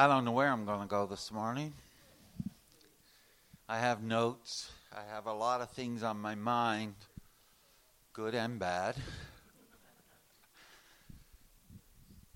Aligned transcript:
I 0.00 0.06
don't 0.06 0.24
know 0.24 0.30
where 0.30 0.46
I'm 0.46 0.64
going 0.64 0.82
to 0.82 0.86
go 0.86 1.06
this 1.06 1.32
morning. 1.32 1.72
I 3.68 3.80
have 3.80 4.00
notes. 4.00 4.70
I 4.96 5.00
have 5.12 5.26
a 5.26 5.32
lot 5.32 5.60
of 5.60 5.70
things 5.70 6.04
on 6.04 6.20
my 6.20 6.36
mind, 6.36 6.94
good 8.12 8.32
and 8.32 8.60
bad. 8.60 8.94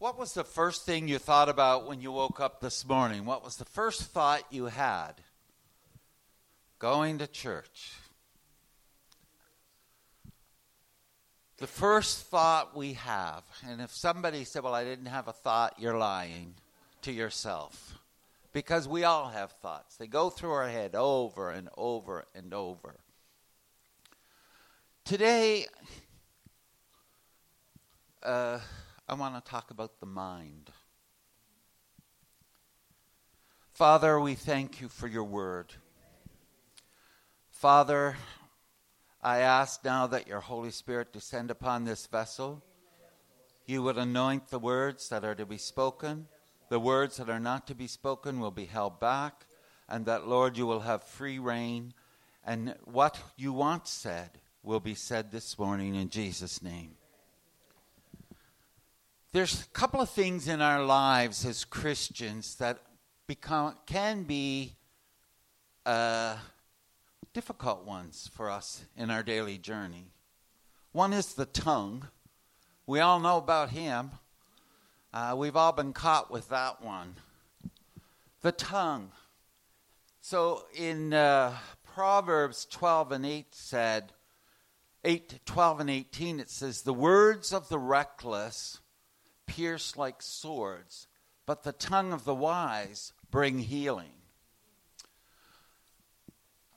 What 0.01 0.19
was 0.19 0.35
the 0.35 0.43
first 0.43 0.85
thing 0.85 1.07
you 1.07 1.19
thought 1.19 1.49
about 1.49 1.87
when 1.87 2.01
you 2.01 2.11
woke 2.11 2.41
up 2.41 2.61
this 2.61 2.85
morning? 2.85 3.27
What 3.27 3.45
was 3.45 3.55
the 3.59 3.65
first 3.65 4.03
thought 4.07 4.43
you 4.51 4.65
had? 4.65 5.13
Going 6.81 7.19
to 7.19 7.29
church. 7.29 7.93
The 11.59 11.69
first 11.69 12.27
thought 12.27 12.77
we 12.77 12.95
have, 12.95 13.45
and 13.65 13.81
if 13.81 13.93
somebody 13.93 14.43
said, 14.43 14.65
Well, 14.65 14.75
I 14.75 14.83
didn't 14.83 15.07
have 15.07 15.29
a 15.29 15.33
thought, 15.33 15.75
you're 15.79 15.97
lying 15.97 16.55
to 17.03 17.13
yourself. 17.13 17.99
Because 18.53 18.87
we 18.87 19.05
all 19.05 19.29
have 19.29 19.53
thoughts. 19.53 19.97
They 19.97 20.07
go 20.07 20.29
through 20.29 20.53
our 20.53 20.69
head 20.69 20.95
over 20.95 21.51
and 21.51 21.69
over 21.77 22.25
and 22.35 22.53
over. 22.53 22.97
Today, 25.05 25.67
uh, 28.23 28.59
I 29.09 29.15
want 29.15 29.43
to 29.43 29.51
talk 29.51 29.71
about 29.71 30.01
the 30.01 30.07
mind. 30.07 30.71
Father, 33.73 34.21
we 34.21 34.35
thank 34.35 34.81
you 34.81 34.89
for 34.89 35.09
your 35.09 35.25
word. 35.25 35.73
Father, 37.51 38.17
I 39.23 39.39
ask 39.39 39.85
now 39.85 40.07
that 40.09 40.27
your 40.27 40.41
Holy 40.41 40.71
Spirit 40.71 41.13
descend 41.13 41.51
upon 41.51 41.85
this 41.85 42.07
vessel. 42.07 42.63
You 43.67 43.83
would 43.83 43.97
anoint 43.97 44.49
the 44.49 44.59
words 44.59 45.09
that 45.09 45.25
are 45.25 45.35
to 45.35 45.47
be 45.47 45.59
spoken 45.59 46.29
the 46.73 46.81
words 46.81 47.19
that 47.19 47.29
are 47.29 47.39
not 47.39 47.67
to 47.67 47.75
be 47.75 47.87
spoken 47.87 48.41
will 48.41 48.51
be 48.51 48.65
held 48.65 48.99
back, 48.99 49.45
and 49.91 50.07
that, 50.07 50.27
Lord, 50.27 50.57
you 50.57 50.65
will 50.65 50.81
have 50.81 51.05
free 51.05 51.39
reign, 51.39 51.93
and 52.47 52.75
what 52.85 53.21
you 53.37 53.53
want 53.53 53.87
said 53.87 54.31
will 54.63 54.81
be 54.81 54.95
said 54.95 55.31
this 55.31 55.59
morning 55.59 55.95
in 55.95 56.09
Jesus' 56.09 56.63
name. 56.63 56.93
There's 59.33 59.61
a 59.61 59.67
couple 59.79 60.01
of 60.01 60.09
things 60.09 60.49
in 60.49 60.63
our 60.63 60.83
lives 60.83 61.45
as 61.45 61.67
Christians 61.67 62.55
that 62.55 62.79
become 63.27 63.77
can 63.85 64.23
be 64.23 64.73
uh, 65.85 66.37
difficult 67.35 67.85
ones 67.85 68.31
for 68.33 68.51
us 68.51 68.87
in 68.97 69.11
our 69.11 69.23
daily 69.23 69.59
journey. 69.59 70.07
One 70.93 71.13
is 71.13 71.35
the 71.35 71.45
tongue. 71.45 72.09
We 72.87 73.01
all 73.01 73.21
know 73.21 73.37
about 73.37 73.69
him. 73.69 74.13
Uh, 75.15 75.35
we've 75.37 75.57
all 75.57 75.73
been 75.73 75.93
caught 75.93 76.31
with 76.31 76.49
that 76.49 76.83
one. 76.83 77.17
The 78.41 78.53
tongue. 78.53 79.11
So 80.23 80.65
in 80.75 81.13
uh, 81.13 81.55
Proverbs 81.85 82.67
12 82.71 83.13
and 83.13 83.27
8 83.27 83.55
said, 83.55 84.13
8, 85.05 85.41
12 85.45 85.81
and 85.81 85.91
18, 85.91 86.41
it 86.41 86.49
says, 86.49 86.83
The 86.83 86.95
words 86.95 87.53
of 87.53 87.69
the 87.69 87.79
reckless 87.79 88.81
pierce 89.47 89.99
like 89.99 90.23
swords, 90.23 91.09
but 91.45 91.63
the 91.63 91.73
tongue 91.73 92.15
of 92.15 92.25
the 92.25 92.35
wise 92.35 93.13
bring 93.31 93.59
healing. 93.59 94.15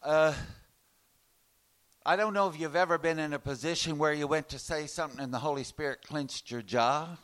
Uh, 0.04 0.34
I 2.06 2.18
don't 2.18 2.34
know 2.34 2.50
if 2.50 2.60
you've 2.60 2.76
ever 2.76 2.98
been 2.98 3.18
in 3.18 3.32
a 3.32 3.40
position 3.40 3.98
where 3.98 4.14
you 4.14 4.28
went 4.28 4.50
to 4.50 4.60
say 4.60 4.88
something 4.88 5.22
and 5.22 5.34
the 5.34 5.40
Holy 5.40 5.64
Spirit 5.64 6.02
clenched 6.06 6.52
your 6.52 6.62
jaw 6.62 7.18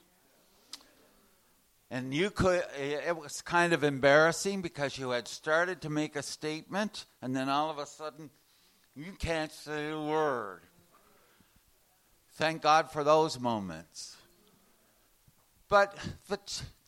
and 1.92 2.14
you 2.14 2.30
could 2.30 2.64
it 2.80 3.16
was 3.18 3.42
kind 3.42 3.74
of 3.74 3.84
embarrassing 3.84 4.62
because 4.62 4.98
you 4.98 5.10
had 5.10 5.28
started 5.28 5.82
to 5.82 5.90
make 5.90 6.16
a 6.16 6.24
statement 6.24 7.06
and 7.22 7.36
then 7.36 7.50
all 7.50 7.70
of 7.70 7.78
a 7.78 7.86
sudden 7.86 8.30
you 8.96 9.12
can't 9.20 9.52
say 9.52 9.92
a 9.92 10.02
word. 10.02 10.62
Thank 12.36 12.62
god 12.62 12.90
for 12.90 13.04
those 13.04 13.40
moments. 13.40 14.16
But 15.68 15.96
the, 16.30 16.40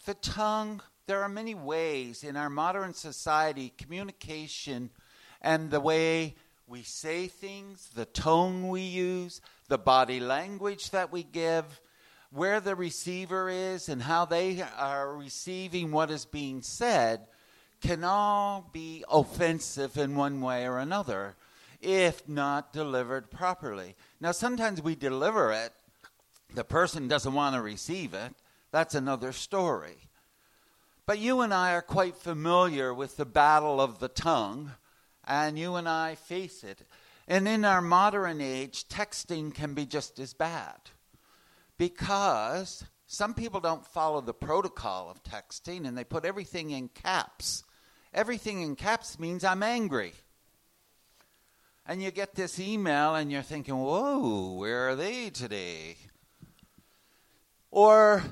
the 0.06 0.14
tongue 0.16 0.82
there 1.06 1.22
are 1.22 1.30
many 1.30 1.54
ways 1.54 2.24
in 2.24 2.38
our 2.38 2.50
modern 2.50 2.94
society 2.94 3.74
communication 3.78 4.90
and 5.42 5.70
the 5.70 5.82
way 5.82 6.36
we 6.66 6.82
say 6.82 7.28
things 7.28 7.90
the 7.94 8.06
tone 8.06 8.70
we 8.70 8.82
use 8.82 9.42
the 9.68 9.78
body 9.78 10.22
language 10.22 10.92
that 10.92 11.12
we 11.12 11.24
give 11.24 11.82
where 12.34 12.60
the 12.60 12.76
receiver 12.76 13.48
is 13.48 13.88
and 13.90 14.02
how 14.02 14.26
they 14.26 14.62
are 14.78 15.16
receiving 15.16 15.92
what 15.92 16.10
is 16.10 16.26
being 16.26 16.62
said 16.62 17.22
can 17.80 18.04
all 18.04 18.68
be 18.74 19.04
offensive 19.12 19.98
in 19.98 20.16
one 20.16 20.42
way 20.42 20.66
or 20.66 20.80
another 20.80 21.36
if 21.80 22.28
not 22.28 22.74
delivered 22.74 23.30
properly. 23.30 23.96
Now, 24.20 24.32
sometimes 24.32 24.82
we 24.82 24.96
deliver 24.96 25.52
it, 25.52 25.74
the 26.56 26.64
person 26.64 27.08
doesn't 27.08 27.34
want 27.34 27.56
to 27.56 27.62
receive 27.62 28.14
it. 28.14 28.34
That's 28.72 28.96
another 28.96 29.32
story. 29.34 29.98
But 31.06 31.20
you 31.20 31.42
and 31.42 31.54
I 31.54 31.74
are 31.74 31.82
quite 31.82 32.16
familiar 32.16 32.94
with 32.94 33.18
the 33.18 33.26
battle 33.26 33.82
of 33.82 34.00
the 34.00 34.08
tongue, 34.08 34.72
and 35.28 35.60
you 35.60 35.76
and 35.76 35.90
I 35.90 36.16
face 36.16 36.64
it. 36.64 36.88
And 37.28 37.48
in 37.48 37.66
our 37.66 37.82
modern 37.82 38.40
age, 38.40 38.88
texting 38.88 39.54
can 39.54 39.74
be 39.74 39.86
just 39.86 40.20
as 40.20 40.34
bad 40.34 40.78
because 41.78 42.84
some 43.08 43.34
people 43.34 43.60
don't 43.60 43.86
follow 43.86 44.22
the 44.22 44.34
protocol 44.34 45.10
of 45.10 45.24
texting 45.24 45.88
and 45.88 45.98
they 45.98 46.04
put 46.04 46.26
everything 46.26 46.72
in 46.72 46.90
caps. 46.90 47.64
Everything 48.14 48.62
in 48.62 48.76
caps 48.76 49.20
means 49.20 49.44
I'm 49.44 49.64
angry. 49.64 50.14
And 51.86 52.02
you 52.02 52.12
get 52.12 52.36
this 52.36 52.60
email 52.60 53.16
and 53.16 53.32
you're 53.32 53.42
thinking, 53.42 53.76
whoa, 53.76 54.54
where 54.54 54.90
are 54.90 54.96
they 54.96 55.30
today? 55.30 55.98
Or 57.72 58.24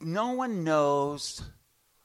no 0.00 0.32
one 0.32 0.64
knows 0.64 1.42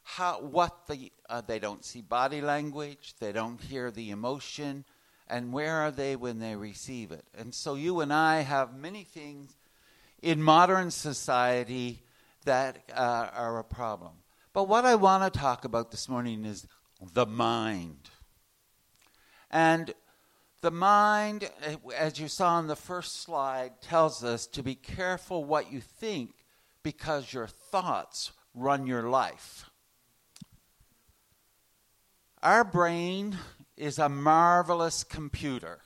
how 0.03 0.41
what 0.41 0.87
the 0.87 1.11
uh, 1.29 1.41
they 1.41 1.59
don't 1.59 1.85
see 1.85 2.01
body 2.01 2.41
language, 2.41 3.13
they 3.19 3.31
don't 3.31 3.61
hear 3.61 3.91
the 3.91 4.09
emotion, 4.09 4.83
and 5.29 5.53
where 5.53 5.75
are 5.75 5.91
they 5.91 6.15
when 6.15 6.39
they 6.39 6.55
receive 6.55 7.11
it? 7.11 7.25
And 7.37 7.53
so 7.53 7.75
you 7.75 8.01
and 8.01 8.11
I 8.11 8.41
have 8.41 8.75
many 8.75 9.03
things 9.03 9.55
in 10.21 10.41
modern 10.41 10.91
society 10.91 12.03
that 12.45 12.83
uh, 12.93 13.29
are 13.33 13.59
a 13.59 13.63
problem. 13.63 14.13
But 14.53 14.67
what 14.67 14.85
I 14.85 14.95
want 14.95 15.31
to 15.31 15.39
talk 15.39 15.65
about 15.65 15.91
this 15.91 16.09
morning 16.09 16.45
is 16.45 16.67
the 17.13 17.25
mind. 17.25 18.09
And 19.51 19.93
the 20.61 20.71
mind, 20.71 21.49
as 21.95 22.19
you 22.19 22.27
saw 22.27 22.55
on 22.55 22.67
the 22.67 22.75
first 22.75 23.21
slide, 23.21 23.81
tells 23.81 24.23
us 24.23 24.47
to 24.47 24.63
be 24.63 24.75
careful 24.75 25.43
what 25.43 25.71
you 25.71 25.79
think 25.79 26.31
because 26.83 27.33
your 27.33 27.47
thoughts 27.47 28.31
run 28.53 28.87
your 28.87 29.03
life. 29.03 29.69
Our 32.41 32.63
brain 32.63 33.37
is 33.79 33.97
a 33.97 34.09
marvelous 34.09 35.03
computer 35.03 35.79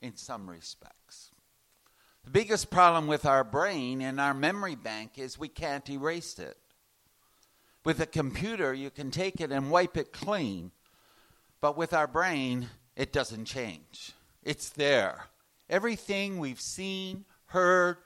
in 0.00 0.16
some 0.16 0.48
respects. 0.48 1.30
The 2.24 2.30
biggest 2.30 2.70
problem 2.70 3.06
with 3.06 3.24
our 3.24 3.42
brain 3.42 4.02
and 4.02 4.20
our 4.20 4.34
memory 4.34 4.74
bank 4.74 5.12
is 5.16 5.38
we 5.38 5.48
can't 5.48 5.88
erase 5.88 6.38
it. 6.38 6.58
With 7.84 8.00
a 8.00 8.06
computer, 8.06 8.74
you 8.74 8.90
can 8.90 9.10
take 9.10 9.40
it 9.40 9.50
and 9.50 9.70
wipe 9.70 9.96
it 9.96 10.12
clean, 10.12 10.72
but 11.62 11.76
with 11.76 11.94
our 11.94 12.06
brain, 12.06 12.68
it 12.96 13.14
doesn't 13.14 13.46
change. 13.46 14.12
It's 14.42 14.68
there. 14.68 15.24
Everything 15.70 16.38
we've 16.38 16.60
seen, 16.60 17.24
heard, 17.46 17.96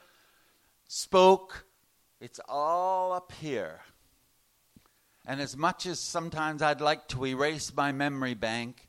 spoke, 0.87 1.64
it's 2.20 2.41
all 2.49 3.12
up 3.12 3.32
here. 3.32 3.81
And 5.25 5.41
as 5.41 5.57
much 5.57 5.87
as 5.87 6.01
sometimes 6.01 6.63
I'd 6.63 6.81
like 6.81 7.07
to 7.09 7.25
erase 7.27 7.73
my 7.75 7.93
memory 7.93 8.35
bank, 8.35 8.89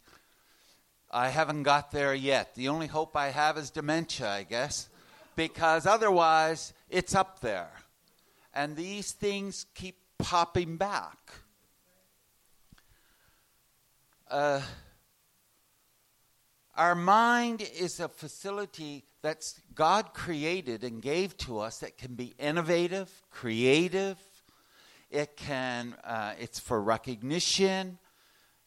I 1.11 1.29
haven't 1.29 1.63
got 1.63 1.91
there 1.91 2.15
yet. 2.15 2.55
The 2.55 2.69
only 2.69 2.87
hope 2.87 3.15
I 3.15 3.29
have 3.29 3.57
is 3.57 3.69
dementia, 3.69 4.29
I 4.29 4.43
guess, 4.43 4.89
because 5.35 5.85
otherwise 5.85 6.73
it's 6.89 7.13
up 7.13 7.39
there. 7.41 7.69
And 8.53 8.75
these 8.75 9.11
things 9.11 9.67
keep 9.75 9.97
popping 10.17 10.77
back. 10.77 11.17
Uh, 14.29 14.61
our 16.75 16.95
mind 16.95 17.61
is 17.61 17.99
a 17.99 18.07
facility 18.07 19.03
that 19.21 19.53
God 19.75 20.13
created 20.15 20.83
and 20.83 20.99
gave 20.99 21.37
to 21.37 21.59
us 21.59 21.79
that 21.79 21.97
can 21.97 22.15
be 22.15 22.33
innovative, 22.39 23.11
creative, 23.29 24.17
it 25.13 25.37
can, 25.37 25.95
uh, 26.03 26.33
it's 26.39 26.59
for 26.59 26.81
recognition 26.81 27.99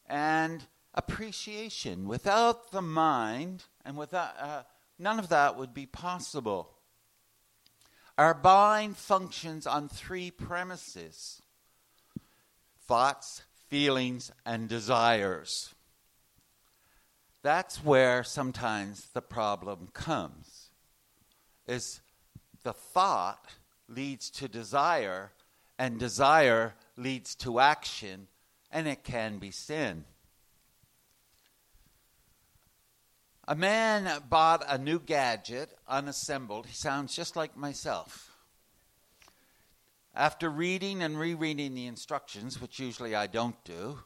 and 0.07 0.65
appreciation. 0.93 2.07
Without 2.07 2.71
the 2.71 2.81
mind, 2.81 3.65
and 3.85 3.97
without, 3.97 4.31
uh, 4.39 4.63
none 4.97 5.19
of 5.19 5.27
that 5.29 5.57
would 5.57 5.73
be 5.73 5.85
possible. 5.85 6.71
Our 8.17 8.33
mind 8.33 8.95
functions 8.95 9.67
on 9.67 9.89
three 9.89 10.31
premises. 10.31 11.41
thoughts, 12.87 13.43
feelings, 13.67 14.31
and 14.45 14.69
desires. 14.69 15.75
That's 17.43 17.83
where 17.83 18.23
sometimes 18.23 19.09
the 19.13 19.21
problem 19.21 19.89
comes. 19.93 20.69
Is 21.67 21.99
the 22.63 22.73
thought 22.73 23.45
leads 23.89 24.29
to 24.31 24.47
desire, 24.47 25.31
and 25.77 25.99
desire 25.99 26.75
leads 26.95 27.35
to 27.35 27.59
action, 27.59 28.27
and 28.71 28.87
it 28.87 29.03
can 29.03 29.37
be 29.37 29.51
sin. 29.51 30.05
A 33.47 33.55
man 33.55 34.21
bought 34.29 34.65
a 34.67 34.77
new 34.77 34.99
gadget, 34.99 35.71
unassembled. 35.87 36.65
He 36.65 36.73
sounds 36.73 37.15
just 37.15 37.35
like 37.37 37.55
myself. 37.55 38.31
After 40.13 40.49
reading 40.49 41.01
and 41.01 41.17
rereading 41.17 41.73
the 41.73 41.85
instructions, 41.85 42.59
which 42.59 42.79
usually 42.79 43.15
I 43.15 43.27
don't 43.27 43.63
do, 43.63 43.99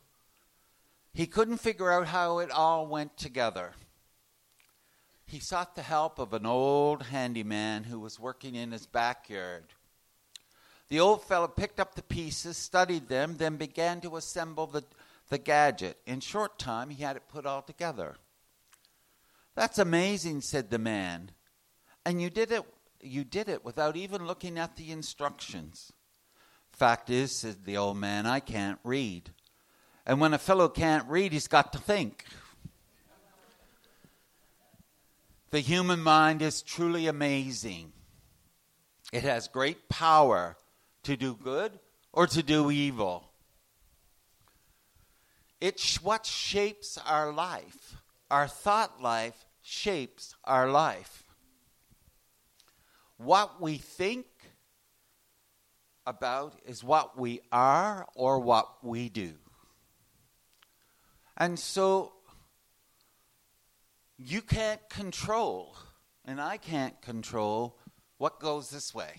he 1.14 1.26
couldn't 1.26 1.58
figure 1.58 1.92
out 1.92 2.08
how 2.08 2.40
it 2.40 2.52
all 2.52 2.86
went 2.86 3.18
together. 3.18 3.74
He 5.26 5.40
sought 5.40 5.76
the 5.76 5.82
help 5.82 6.20
of 6.20 6.34
an 6.34 6.46
old 6.46 7.04
handyman 7.04 7.86
who 7.86 8.00
was 8.00 8.20
working 8.20 8.54
in 8.54 8.72
his 8.72 8.86
backyard. 8.86 9.74
The 10.92 11.00
old 11.00 11.24
fellow 11.24 11.48
picked 11.48 11.80
up 11.80 11.96
the 11.96 12.04
pieces, 12.04 12.58
studied 12.58 13.08
them, 13.08 13.38
then 13.38 13.56
began 13.56 14.02
to 14.02 14.18
assemble 14.18 14.68
the, 14.68 14.84
the 15.30 15.38
gadget. 15.38 15.96
In 16.06 16.20
short 16.20 16.60
time, 16.60 16.90
he 16.90 17.02
had 17.02 17.16
it 17.16 17.30
put 17.30 17.46
all 17.46 17.62
together. 17.62 18.18
That's 19.56 19.80
amazing, 19.80 20.42
said 20.42 20.70
the 20.70 20.78
man. 20.78 21.32
And 22.06 22.22
you 22.22 22.30
did 22.30 22.52
it 22.52 22.66
you 23.00 23.24
did 23.24 23.48
it 23.48 23.64
without 23.64 23.96
even 23.96 24.28
looking 24.28 24.60
at 24.60 24.76
the 24.76 24.92
instructions. 24.92 25.94
Fact 26.74 27.10
is, 27.10 27.40
said 27.40 27.64
the 27.64 27.78
old 27.78 27.96
man, 27.96 28.26
I 28.26 28.42
can't 28.42 28.80
read. 28.84 29.32
And 30.06 30.20
when 30.20 30.34
a 30.34 30.38
fellow 30.38 30.68
can't 30.68 31.08
read, 31.08 31.32
he's 31.32 31.48
got 31.48 31.72
to 31.72 31.80
think. 31.80 32.26
The 35.52 35.62
human 35.62 36.02
mind 36.04 36.42
is 36.42 36.62
truly 36.62 37.08
amazing. 37.08 37.94
It 39.14 39.24
has 39.24 39.48
great 39.48 39.88
power 39.88 40.58
to 41.04 41.18
do 41.18 41.36
good 41.36 41.80
or 42.14 42.28
to 42.28 42.44
do 42.44 42.72
evil. 42.72 43.32
It's 45.60 46.02
what 46.02 46.26
shapes 46.26 46.98
our 47.06 47.32
life. 47.32 47.98
Our 48.30 48.48
thought 48.48 49.02
life 49.02 49.46
shapes 49.62 50.36
our 50.44 50.70
life. 50.70 51.24
What 53.18 53.62
we 53.62 53.78
think 53.78 54.26
about 56.08 56.60
is 56.66 56.84
what 56.84 57.20
we 57.20 57.42
are 57.52 58.08
or 58.16 58.40
what 58.40 58.84
we 58.84 59.10
do. 59.10 59.34
And 61.38 61.60
so 61.60 62.14
you 64.18 64.42
can't 64.42 64.82
control, 64.90 65.76
and 66.26 66.42
I 66.42 66.58
can't 66.58 67.00
control 67.02 67.78
what 68.18 68.40
goes 68.40 68.70
this 68.70 68.94
way. 68.94 69.14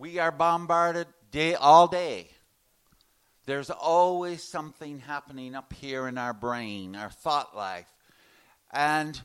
We 0.00 0.18
are 0.18 0.32
bombarded 0.32 1.08
day 1.30 1.54
all 1.54 1.86
day 1.86 2.30
there's 3.50 3.70
always 3.70 4.44
something 4.44 5.00
happening 5.00 5.56
up 5.56 5.72
here 5.72 6.06
in 6.06 6.18
our 6.18 6.32
brain, 6.32 6.94
our 6.94 7.10
thought 7.10 7.56
life. 7.56 7.92
And 8.72 9.20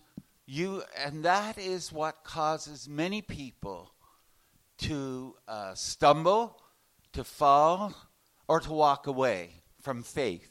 you 0.48 0.81
and 0.98 1.25
that 1.25 1.60
is 1.60 1.92
what 1.92 2.24
causes 2.24 2.89
many 2.89 3.22
people 3.22 3.92
to 4.80 5.36
uh, 5.48 5.75
stumble, 5.75 6.60
to 7.13 7.24
fall, 7.24 7.94
or 8.48 8.60
to 8.62 8.74
walk 8.74 9.06
away 9.06 9.51
from 9.80 10.01
faith. 10.01 10.50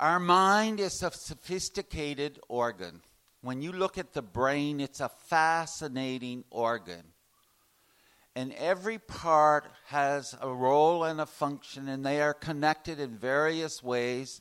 Our 0.00 0.18
mind 0.18 0.80
is 0.80 1.02
a 1.04 1.12
sophisticated 1.12 2.40
organ. 2.48 3.00
When 3.42 3.62
you 3.62 3.70
look 3.70 3.96
at 3.96 4.12
the 4.12 4.22
brain, 4.22 4.80
it's 4.80 4.98
a 4.98 5.08
fascinating 5.08 6.42
organ 6.50 7.04
and 8.40 8.54
every 8.54 8.98
part 8.98 9.66
has 9.88 10.34
a 10.40 10.48
role 10.50 11.04
and 11.04 11.20
a 11.20 11.26
function, 11.26 11.90
and 11.90 12.06
they 12.06 12.22
are 12.22 12.32
connected 12.32 12.98
in 12.98 13.18
various 13.18 13.82
ways. 13.82 14.40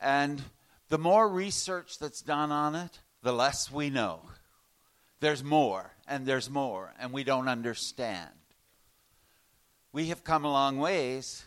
And 0.00 0.42
the 0.88 0.98
more 0.98 1.28
research 1.28 2.00
that's 2.00 2.20
done 2.20 2.50
on 2.50 2.74
it, 2.74 2.98
the 3.22 3.32
less 3.32 3.70
we 3.70 3.90
know. 3.90 4.22
There's 5.20 5.44
more, 5.44 5.92
and 6.08 6.26
there's 6.26 6.50
more, 6.50 6.94
and 6.98 7.12
we 7.12 7.22
don't 7.22 7.46
understand. 7.46 8.30
We 9.92 10.08
have 10.08 10.24
come 10.24 10.44
a 10.44 10.50
long 10.50 10.78
ways, 10.78 11.44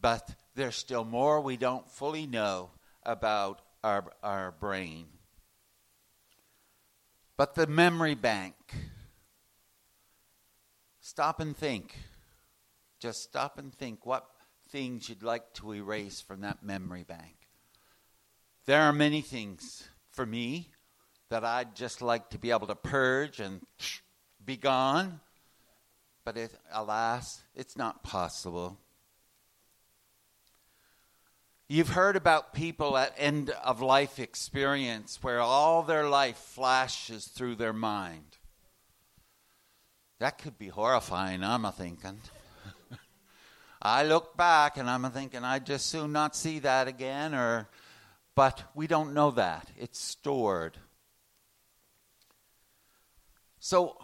but 0.00 0.34
there's 0.56 0.74
still 0.74 1.04
more 1.04 1.40
we 1.40 1.56
don't 1.56 1.88
fully 1.88 2.26
know 2.26 2.70
about 3.04 3.62
our, 3.84 4.04
our 4.20 4.50
brain. 4.50 5.06
But 7.36 7.54
the 7.54 7.68
memory 7.68 8.16
bank, 8.16 8.56
Stop 11.08 11.38
and 11.38 11.56
think. 11.56 11.96
Just 12.98 13.22
stop 13.22 13.58
and 13.58 13.72
think 13.72 14.04
what 14.04 14.26
things 14.70 15.08
you'd 15.08 15.22
like 15.22 15.52
to 15.54 15.72
erase 15.72 16.20
from 16.20 16.40
that 16.40 16.64
memory 16.64 17.04
bank. 17.04 17.36
There 18.64 18.82
are 18.82 18.92
many 18.92 19.20
things 19.20 19.88
for 20.10 20.26
me 20.26 20.72
that 21.28 21.44
I'd 21.44 21.76
just 21.76 22.02
like 22.02 22.30
to 22.30 22.38
be 22.38 22.50
able 22.50 22.66
to 22.66 22.74
purge 22.74 23.38
and 23.38 23.60
be 24.44 24.56
gone. 24.56 25.20
But 26.24 26.36
it, 26.36 26.58
alas, 26.72 27.40
it's 27.54 27.76
not 27.76 28.02
possible. 28.02 28.76
You've 31.68 31.90
heard 31.90 32.16
about 32.16 32.52
people 32.52 32.96
at 32.96 33.14
end 33.16 33.50
of 33.50 33.80
life 33.80 34.18
experience 34.18 35.22
where 35.22 35.38
all 35.38 35.84
their 35.84 36.08
life 36.08 36.36
flashes 36.36 37.28
through 37.28 37.54
their 37.54 37.72
mind. 37.72 38.38
That 40.18 40.38
could 40.38 40.58
be 40.58 40.68
horrifying, 40.68 41.44
I'm 41.44 41.64
a 41.66 41.72
thinking. 41.72 42.20
I 43.82 44.04
look 44.04 44.36
back 44.36 44.78
and 44.78 44.88
I'm 44.88 45.04
a 45.04 45.10
thinking 45.10 45.44
I'd 45.44 45.66
just 45.66 45.86
soon 45.86 46.12
not 46.12 46.34
see 46.34 46.58
that 46.60 46.88
again 46.88 47.34
or 47.34 47.68
but 48.34 48.64
we 48.74 48.86
don't 48.86 49.14
know 49.14 49.30
that. 49.32 49.70
It's 49.78 49.98
stored. 49.98 50.76
So 53.58 53.98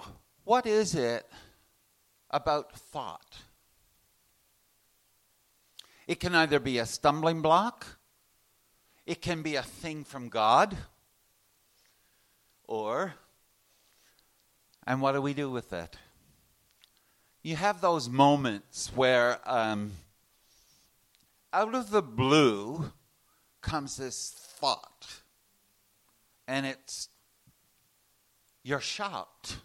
what 0.45 0.67
is 0.67 0.95
it 0.95 1.31
about 2.31 2.77
thought? 2.77 3.39
It 6.07 6.19
can 6.19 6.35
either 6.35 6.59
be 6.59 6.79
a 6.79 6.87
stumbling 6.87 7.43
block, 7.43 7.87
it 9.07 9.23
can 9.23 9.43
be 9.43 9.57
a 9.57 9.63
thing 9.63 10.05
from 10.05 10.29
God, 10.29 10.77
or 12.65 13.15
and 14.87 15.01
what 15.01 15.13
do 15.13 15.23
we 15.23 15.33
do 15.33 15.51
with 15.51 15.73
it? 15.73 15.97
You 17.43 17.57
have 17.57 17.81
those 17.81 18.09
moments 18.09 18.93
where, 18.95 19.39
um, 19.51 19.93
out 21.53 21.75
of 21.75 21.91
the 21.91 22.03
blue, 22.03 22.93
comes 23.61 23.97
this 23.97 24.33
thought, 24.59 25.23
and 26.47 26.67
it's 26.67 27.09
you're 28.63 28.81
shocked. 28.81 29.59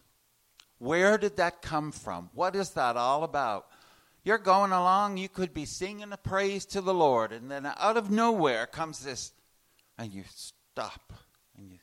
Where 0.80 1.18
did 1.18 1.38
that 1.38 1.62
come 1.62 1.92
from? 1.92 2.30
What 2.34 2.56
is 2.56 2.72
that 2.72 2.98
all 2.98 3.24
about? 3.24 3.68
You're 4.24 4.38
going 4.38 4.72
along, 4.72 5.18
you 5.18 5.30
could 5.30 5.54
be 5.54 5.66
singing 5.66 6.12
a 6.12 6.18
praise 6.18 6.66
to 6.68 6.82
the 6.82 6.94
Lord, 6.94 7.32
and 7.32 7.50
then 7.50 7.66
out 7.78 7.98
of 7.98 8.12
nowhere 8.12 8.66
comes 8.66 9.00
this, 9.00 9.32
and 9.98 10.12
you 10.12 10.24
stop 10.30 11.14
and 11.58 11.72
you 11.72 11.80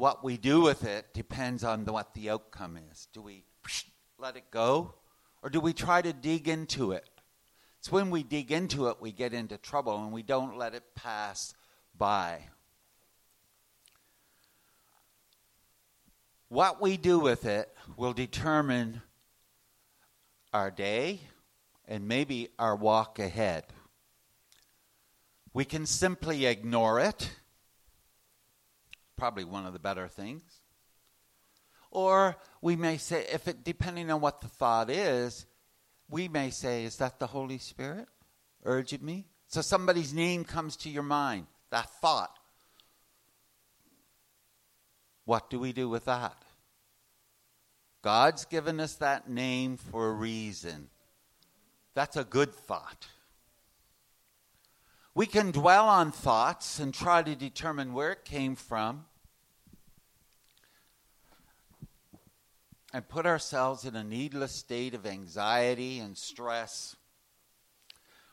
what 0.00 0.24
we 0.24 0.38
do 0.38 0.62
with 0.62 0.82
it 0.84 1.12
depends 1.12 1.62
on 1.62 1.84
the, 1.84 1.92
what 1.92 2.14
the 2.14 2.30
outcome 2.30 2.78
is. 2.90 3.06
Do 3.12 3.20
we 3.20 3.44
let 4.20 4.36
it 4.36 4.50
go, 4.50 4.94
or 5.42 5.50
do 5.50 5.60
we 5.60 5.72
try 5.72 6.02
to 6.02 6.12
dig 6.12 6.48
into 6.48 6.92
it? 6.92 7.08
It's 7.78 7.90
when 7.90 8.10
we 8.10 8.22
dig 8.22 8.52
into 8.52 8.88
it 8.88 9.00
we 9.00 9.10
get 9.10 9.32
into 9.32 9.56
trouble 9.56 10.04
and 10.04 10.12
we 10.12 10.22
don't 10.22 10.58
let 10.58 10.74
it 10.74 10.94
pass 10.94 11.54
by. 11.96 12.48
What 16.48 16.82
we 16.82 16.96
do 16.96 17.18
with 17.18 17.46
it 17.46 17.74
will 17.96 18.12
determine 18.12 19.02
our 20.52 20.70
day 20.70 21.20
and 21.86 22.06
maybe 22.06 22.48
our 22.58 22.76
walk 22.76 23.18
ahead. 23.18 23.64
We 25.54 25.64
can 25.64 25.86
simply 25.86 26.46
ignore 26.46 27.00
it 27.00 27.30
probably 29.16 29.44
one 29.44 29.66
of 29.66 29.72
the 29.72 29.78
better 29.78 30.08
things. 30.08 30.42
Or 31.90 32.36
we 32.62 32.76
may 32.76 32.96
say, 32.96 33.26
if 33.32 33.48
it 33.48 33.64
depending 33.64 34.10
on 34.10 34.20
what 34.20 34.40
the 34.40 34.48
thought 34.48 34.90
is, 34.90 35.46
we 36.08 36.28
may 36.28 36.50
say, 36.50 36.84
is 36.84 36.96
that 36.96 37.18
the 37.18 37.26
Holy 37.26 37.58
Spirit 37.58 38.08
urging 38.64 39.04
me? 39.04 39.26
So 39.48 39.60
somebody's 39.62 40.14
name 40.14 40.44
comes 40.44 40.76
to 40.78 40.90
your 40.90 41.02
mind, 41.02 41.46
that 41.70 41.90
thought. 42.00 42.38
What 45.24 45.50
do 45.50 45.58
we 45.58 45.72
do 45.72 45.88
with 45.88 46.04
that? 46.04 46.36
God's 48.02 48.44
given 48.44 48.80
us 48.80 48.94
that 48.96 49.28
name 49.28 49.76
for 49.76 50.08
a 50.08 50.12
reason. 50.12 50.88
That's 51.94 52.16
a 52.16 52.24
good 52.24 52.54
thought. 52.54 53.08
We 55.14 55.26
can 55.26 55.50
dwell 55.50 55.88
on 55.88 56.12
thoughts 56.12 56.78
and 56.78 56.94
try 56.94 57.22
to 57.22 57.34
determine 57.34 57.92
where 57.92 58.12
it 58.12 58.24
came 58.24 58.54
from 58.54 59.06
and 62.92 63.08
put 63.08 63.26
ourselves 63.26 63.84
in 63.84 63.94
a 63.94 64.04
needless 64.04 64.52
state 64.52 64.94
of 64.94 65.06
anxiety 65.06 65.98
and 66.00 66.16
stress. 66.16 66.96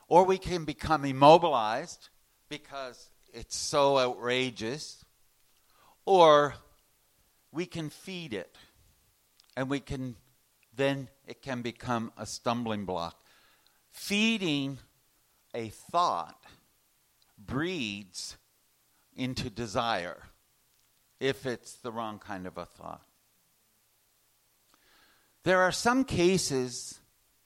Or 0.08 0.24
we 0.24 0.38
can 0.38 0.64
become 0.64 1.04
immobilized 1.04 2.08
because 2.48 3.08
it's 3.32 3.56
so 3.56 3.98
outrageous. 3.98 5.04
Or 6.04 6.54
we 7.52 7.66
can 7.66 7.90
feed 7.90 8.32
it 8.34 8.56
and 9.56 9.68
we 9.68 9.80
can 9.80 10.16
then 10.74 11.08
it 11.26 11.42
can 11.42 11.60
become 11.60 12.12
a 12.16 12.24
stumbling 12.24 12.84
block. 12.84 13.20
Feeding 13.90 14.78
a 15.52 15.68
thought 15.68 16.40
breeds 17.36 18.36
into 19.16 19.50
desire 19.50 20.22
if 21.18 21.44
it's 21.44 21.74
the 21.74 21.90
wrong 21.90 22.20
kind 22.20 22.46
of 22.46 22.56
a 22.56 22.64
thought. 22.64 23.07
There 25.48 25.62
are 25.62 25.72
some 25.72 26.04
cases 26.04 27.00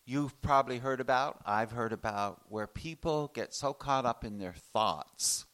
you've 0.05 0.43
probably 0.43 0.79
heard 0.79 1.01
about, 1.01 1.41
I've 1.47 1.71
heard 1.71 1.93
about, 1.93 2.41
where 2.49 2.67
people 2.67 3.31
get 3.33 3.55
so 3.55 3.73
caught 3.73 4.05
up 4.05 4.25
in 4.25 4.39
their 4.39 4.57
thoughts 4.73 5.45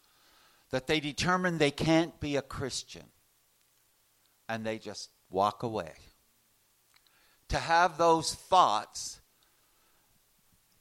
that 0.70 0.86
they 0.86 0.98
determine 0.98 1.58
they 1.58 1.70
can't 1.70 2.18
be 2.20 2.36
a 2.36 2.40
Christian 2.40 3.04
and 4.48 4.64
they 4.64 4.78
just 4.78 5.10
walk 5.28 5.62
away. 5.62 5.92
To 7.50 7.58
have 7.58 7.98
those 7.98 8.34
thoughts, 8.34 9.20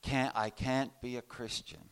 can't, 0.02 0.34
I 0.38 0.52
can't 0.52 0.94
be 1.02 1.18
a 1.18 1.22
Christian. 1.22 1.90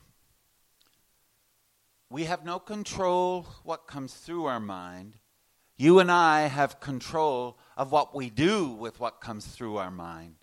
We 2.09 2.23
have 2.23 2.45
no 2.45 2.59
control 2.59 3.45
what 3.63 3.87
comes 3.87 4.13
through 4.13 4.45
our 4.45 4.61
mind. 4.61 5.17
You 5.77 5.99
and 5.99 6.11
I 6.11 6.41
have 6.47 6.79
control 6.79 7.57
of 7.75 7.91
what 7.91 8.15
we 8.15 8.29
do 8.29 8.69
with 8.69 8.99
what 8.99 9.19
comes 9.19 9.45
through 9.45 9.77
our 9.77 9.91
mind. 9.91 10.35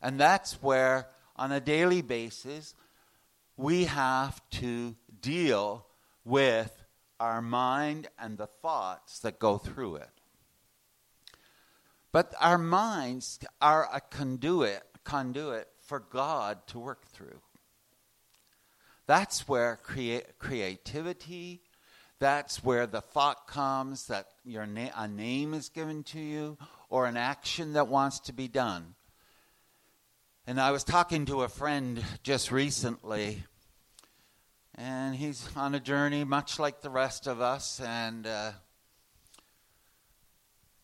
And 0.00 0.18
that's 0.18 0.62
where, 0.62 1.08
on 1.36 1.50
a 1.52 1.60
daily 1.60 2.02
basis, 2.02 2.74
we 3.56 3.84
have 3.84 4.40
to 4.50 4.96
deal 5.20 5.86
with 6.24 6.72
our 7.18 7.42
mind 7.42 8.08
and 8.18 8.38
the 8.38 8.46
thoughts 8.46 9.18
that 9.20 9.38
go 9.38 9.58
through 9.58 9.96
it. 9.96 10.10
But 12.12 12.34
our 12.40 12.58
minds 12.58 13.38
are 13.60 13.88
a 13.92 14.00
conduit, 14.00 14.82
conduit 15.04 15.68
for 15.80 16.00
God 16.00 16.66
to 16.68 16.78
work 16.78 17.06
through. 17.06 17.40
That's 19.06 19.48
where 19.48 19.78
crea- 19.82 20.22
creativity, 20.38 21.62
that's 22.20 22.62
where 22.62 22.86
the 22.86 23.00
thought 23.00 23.48
comes 23.48 24.06
that 24.06 24.28
your 24.44 24.66
na- 24.66 24.90
a 24.94 25.08
name 25.08 25.54
is 25.54 25.70
given 25.70 26.04
to 26.04 26.20
you 26.20 26.58
or 26.90 27.06
an 27.06 27.16
action 27.16 27.72
that 27.72 27.88
wants 27.88 28.20
to 28.20 28.32
be 28.32 28.46
done. 28.46 28.94
And 30.46 30.60
I 30.60 30.70
was 30.70 30.84
talking 30.84 31.24
to 31.26 31.42
a 31.42 31.48
friend 31.48 32.04
just 32.22 32.52
recently, 32.52 33.44
and 34.74 35.16
he's 35.16 35.48
on 35.56 35.74
a 35.74 35.80
journey 35.80 36.24
much 36.24 36.58
like 36.58 36.82
the 36.82 36.90
rest 36.90 37.26
of 37.26 37.40
us. 37.40 37.80
And 37.80 38.26
uh, 38.26 38.52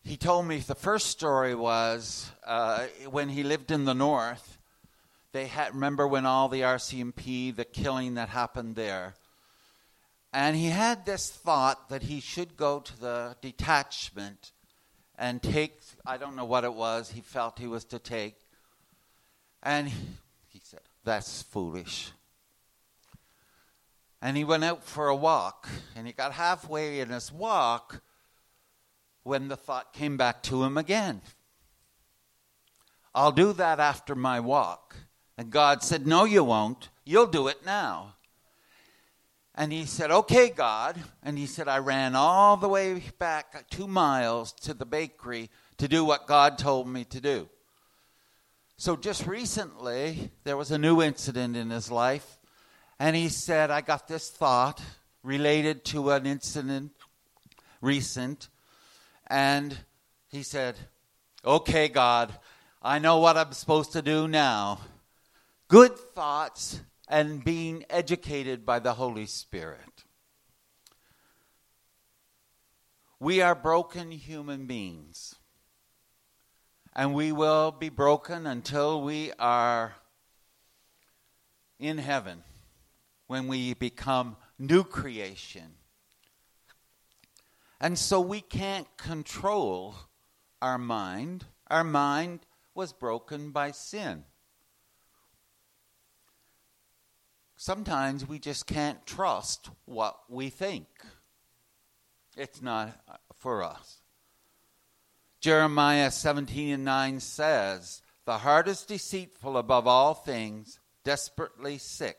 he 0.03 0.17
told 0.17 0.47
me 0.47 0.57
the 0.57 0.75
first 0.75 1.07
story 1.07 1.53
was 1.53 2.31
uh, 2.45 2.85
when 3.09 3.29
he 3.29 3.43
lived 3.43 3.69
in 3.69 3.85
the 3.85 3.93
north. 3.93 4.57
They 5.33 5.45
had 5.45 5.75
remember 5.75 6.07
when 6.07 6.25
all 6.25 6.49
the 6.49 6.61
RCMP, 6.61 7.55
the 7.55 7.65
killing 7.65 8.15
that 8.15 8.29
happened 8.29 8.75
there 8.75 9.13
and 10.37 10.55
he 10.55 10.67
had 10.67 11.03
this 11.03 11.31
thought 11.31 11.89
that 11.89 12.03
he 12.03 12.19
should 12.19 12.55
go 12.57 12.79
to 12.79 13.01
the 13.01 13.35
detachment 13.41 14.51
and 15.17 15.41
take, 15.41 15.79
I 16.05 16.17
don't 16.17 16.35
know 16.35 16.45
what 16.45 16.63
it 16.63 16.75
was, 16.75 17.09
he 17.09 17.21
felt 17.21 17.57
he 17.57 17.65
was 17.65 17.85
to 17.85 17.97
take. 17.97 18.35
And 19.63 19.89
he 19.89 20.61
said, 20.61 20.81
That's 21.03 21.41
foolish. 21.41 22.11
And 24.21 24.37
he 24.37 24.43
went 24.43 24.63
out 24.63 24.83
for 24.83 25.07
a 25.07 25.15
walk, 25.15 25.67
and 25.95 26.05
he 26.05 26.13
got 26.13 26.33
halfway 26.33 26.99
in 26.99 27.09
his 27.09 27.31
walk 27.31 28.03
when 29.23 29.47
the 29.47 29.57
thought 29.57 29.91
came 29.91 30.17
back 30.17 30.43
to 30.43 30.63
him 30.63 30.77
again. 30.77 31.21
I'll 33.15 33.31
do 33.31 33.53
that 33.53 33.79
after 33.79 34.13
my 34.13 34.39
walk. 34.39 34.97
And 35.35 35.49
God 35.49 35.81
said, 35.81 36.05
No, 36.05 36.25
you 36.25 36.43
won't. 36.43 36.89
You'll 37.05 37.25
do 37.25 37.47
it 37.47 37.65
now. 37.65 38.16
And 39.57 39.73
he 39.73 39.85
said, 39.85 40.11
Okay, 40.11 40.49
God. 40.49 40.97
And 41.23 41.35
he 41.35 41.47
said, 41.47 41.67
I 41.67 41.79
ran 41.79 42.15
all 42.15 42.55
the 42.57 42.69
way 42.69 43.01
back 43.17 43.67
two 43.71 43.87
miles 43.87 44.53
to 44.61 44.75
the 44.75 44.85
bakery 44.85 45.49
to 45.77 45.87
do 45.87 46.05
what 46.05 46.27
God 46.27 46.59
told 46.59 46.87
me 46.87 47.03
to 47.05 47.19
do. 47.19 47.49
So 48.77 48.95
just 48.95 49.25
recently, 49.25 50.29
there 50.43 50.55
was 50.55 50.69
a 50.69 50.77
new 50.77 51.01
incident 51.01 51.57
in 51.57 51.71
his 51.71 51.89
life. 51.89 52.37
And 52.99 53.15
he 53.15 53.29
said, 53.29 53.71
I 53.71 53.81
got 53.81 54.07
this 54.07 54.29
thought 54.29 54.79
related 55.23 55.83
to 55.85 56.11
an 56.11 56.27
incident 56.27 56.91
recent. 57.81 58.49
And 59.25 59.75
he 60.29 60.43
said, 60.43 60.75
Okay, 61.43 61.87
God, 61.87 62.31
I 62.83 62.99
know 62.99 63.17
what 63.17 63.37
I'm 63.37 63.53
supposed 63.53 63.93
to 63.93 64.03
do 64.03 64.27
now. 64.27 64.81
Good 65.67 65.97
thoughts 65.97 66.79
and 67.07 67.43
being 67.43 67.85
educated 67.89 68.65
by 68.65 68.79
the 68.79 68.93
Holy 68.93 69.25
Spirit. 69.25 70.03
We 73.19 73.41
are 73.41 73.55
broken 73.55 74.11
human 74.11 74.65
beings. 74.65 75.35
And 76.93 77.13
we 77.13 77.31
will 77.31 77.71
be 77.71 77.89
broken 77.89 78.47
until 78.47 79.01
we 79.01 79.31
are 79.37 79.95
in 81.79 81.99
heaven, 81.99 82.43
when 83.27 83.47
we 83.47 83.75
become 83.75 84.35
new 84.57 84.83
creation. 84.83 85.75
And 87.79 87.97
so 87.99 88.19
we 88.19 88.41
can't 88.41 88.87
control 88.97 89.95
our 90.59 90.79
mind. 90.79 91.45
Our 91.67 91.83
mind 91.83 92.39
was 92.73 92.93
broken 92.93 93.51
by 93.51 93.71
sin. 93.71 94.23
Sometimes 97.57 98.25
we 98.25 98.39
just 98.39 98.65
can't 98.65 99.05
trust 99.05 99.69
what 99.85 100.17
we 100.29 100.49
think. 100.49 100.87
It's 102.37 102.61
not 102.61 102.97
uh, 103.09 103.17
for 103.35 103.63
us. 103.63 103.97
Jeremiah 105.41 106.11
17 106.11 106.73
and 106.73 106.85
9 106.85 107.19
says, 107.19 108.01
The 108.25 108.37
heart 108.37 108.67
is 108.67 108.83
deceitful 108.83 109.57
above 109.57 109.87
all 109.87 110.13
things, 110.13 110.79
desperately 111.03 111.77
sick. 111.77 112.17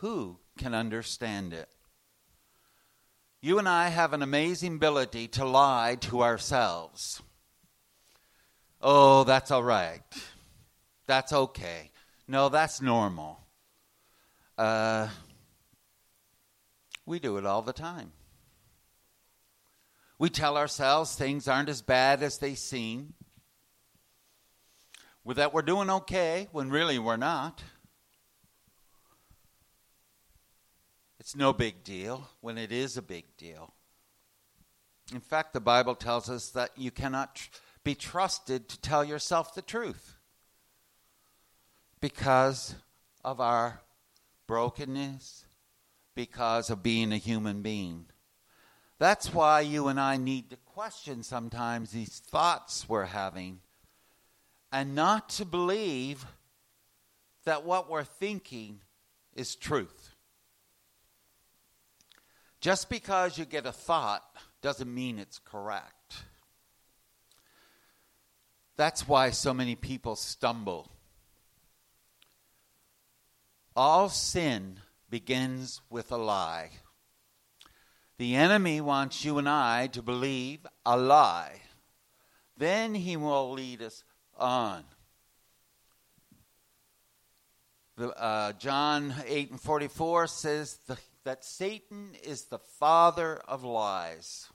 Who 0.00 0.38
can 0.58 0.74
understand 0.74 1.52
it? 1.52 1.68
You 3.40 3.58
and 3.58 3.68
I 3.68 3.88
have 3.88 4.12
an 4.12 4.22
amazing 4.22 4.76
ability 4.76 5.28
to 5.28 5.44
lie 5.44 5.96
to 6.02 6.22
ourselves. 6.22 7.22
Oh, 8.80 9.24
that's 9.24 9.50
all 9.50 9.62
right. 9.62 10.02
That's 11.06 11.32
okay. 11.32 11.90
No, 12.26 12.48
that's 12.48 12.82
normal. 12.82 13.40
Uh, 14.58 15.08
we 17.06 17.20
do 17.20 17.38
it 17.38 17.46
all 17.46 17.62
the 17.62 17.72
time. 17.72 18.12
We 20.18 20.28
tell 20.28 20.58
ourselves 20.58 21.14
things 21.14 21.46
aren't 21.46 21.68
as 21.68 21.80
bad 21.80 22.24
as 22.24 22.38
they 22.38 22.56
seem, 22.56 23.14
that 25.24 25.52
we're 25.52 25.62
doing 25.62 25.90
okay 25.90 26.48
when 26.52 26.70
really 26.70 26.98
we're 26.98 27.16
not. 27.16 27.62
It's 31.20 31.36
no 31.36 31.52
big 31.52 31.84
deal 31.84 32.28
when 32.40 32.58
it 32.58 32.72
is 32.72 32.96
a 32.96 33.02
big 33.02 33.24
deal. 33.36 33.74
In 35.12 35.20
fact, 35.20 35.52
the 35.52 35.60
Bible 35.60 35.94
tells 35.94 36.28
us 36.28 36.50
that 36.50 36.70
you 36.76 36.90
cannot 36.90 37.36
tr- 37.36 37.48
be 37.84 37.94
trusted 37.94 38.68
to 38.68 38.80
tell 38.80 39.04
yourself 39.04 39.54
the 39.54 39.62
truth 39.62 40.16
because 42.00 42.74
of 43.24 43.40
our 43.40 43.80
brokenness 44.48 45.46
because 46.16 46.70
of 46.70 46.82
being 46.82 47.12
a 47.12 47.16
human 47.16 47.62
being. 47.62 48.06
That's 48.98 49.32
why 49.32 49.60
you 49.60 49.86
and 49.86 50.00
I 50.00 50.16
need 50.16 50.50
to 50.50 50.56
question 50.56 51.22
sometimes 51.22 51.92
these 51.92 52.18
thoughts 52.18 52.88
we're 52.88 53.04
having 53.04 53.60
and 54.72 54.96
not 54.96 55.28
to 55.30 55.44
believe 55.44 56.26
that 57.44 57.64
what 57.64 57.88
we're 57.88 58.02
thinking 58.02 58.80
is 59.34 59.54
truth. 59.54 60.14
Just 62.60 62.90
because 62.90 63.38
you 63.38 63.44
get 63.44 63.66
a 63.66 63.72
thought 63.72 64.24
doesn't 64.60 64.92
mean 64.92 65.20
it's 65.20 65.38
correct. 65.38 66.24
That's 68.76 69.06
why 69.06 69.30
so 69.30 69.54
many 69.54 69.76
people 69.76 70.16
stumble. 70.16 70.90
All 73.80 74.08
sin 74.08 74.80
begins 75.08 75.82
with 75.88 76.10
a 76.10 76.16
lie. 76.16 76.70
The 78.16 78.34
enemy 78.34 78.80
wants 78.80 79.24
you 79.24 79.38
and 79.38 79.48
I 79.48 79.86
to 79.92 80.02
believe 80.02 80.66
a 80.84 80.96
lie. 80.96 81.60
Then 82.56 82.96
he 82.96 83.16
will 83.16 83.52
lead 83.52 83.80
us 83.80 84.02
on. 84.36 84.82
The, 87.96 88.08
uh, 88.20 88.54
John 88.54 89.14
8 89.24 89.52
and 89.52 89.60
44 89.60 90.26
says 90.26 90.80
the, 90.88 90.98
that 91.22 91.44
Satan 91.44 92.16
is 92.24 92.46
the 92.46 92.58
father 92.58 93.36
of 93.46 93.62
lies. 93.62 94.48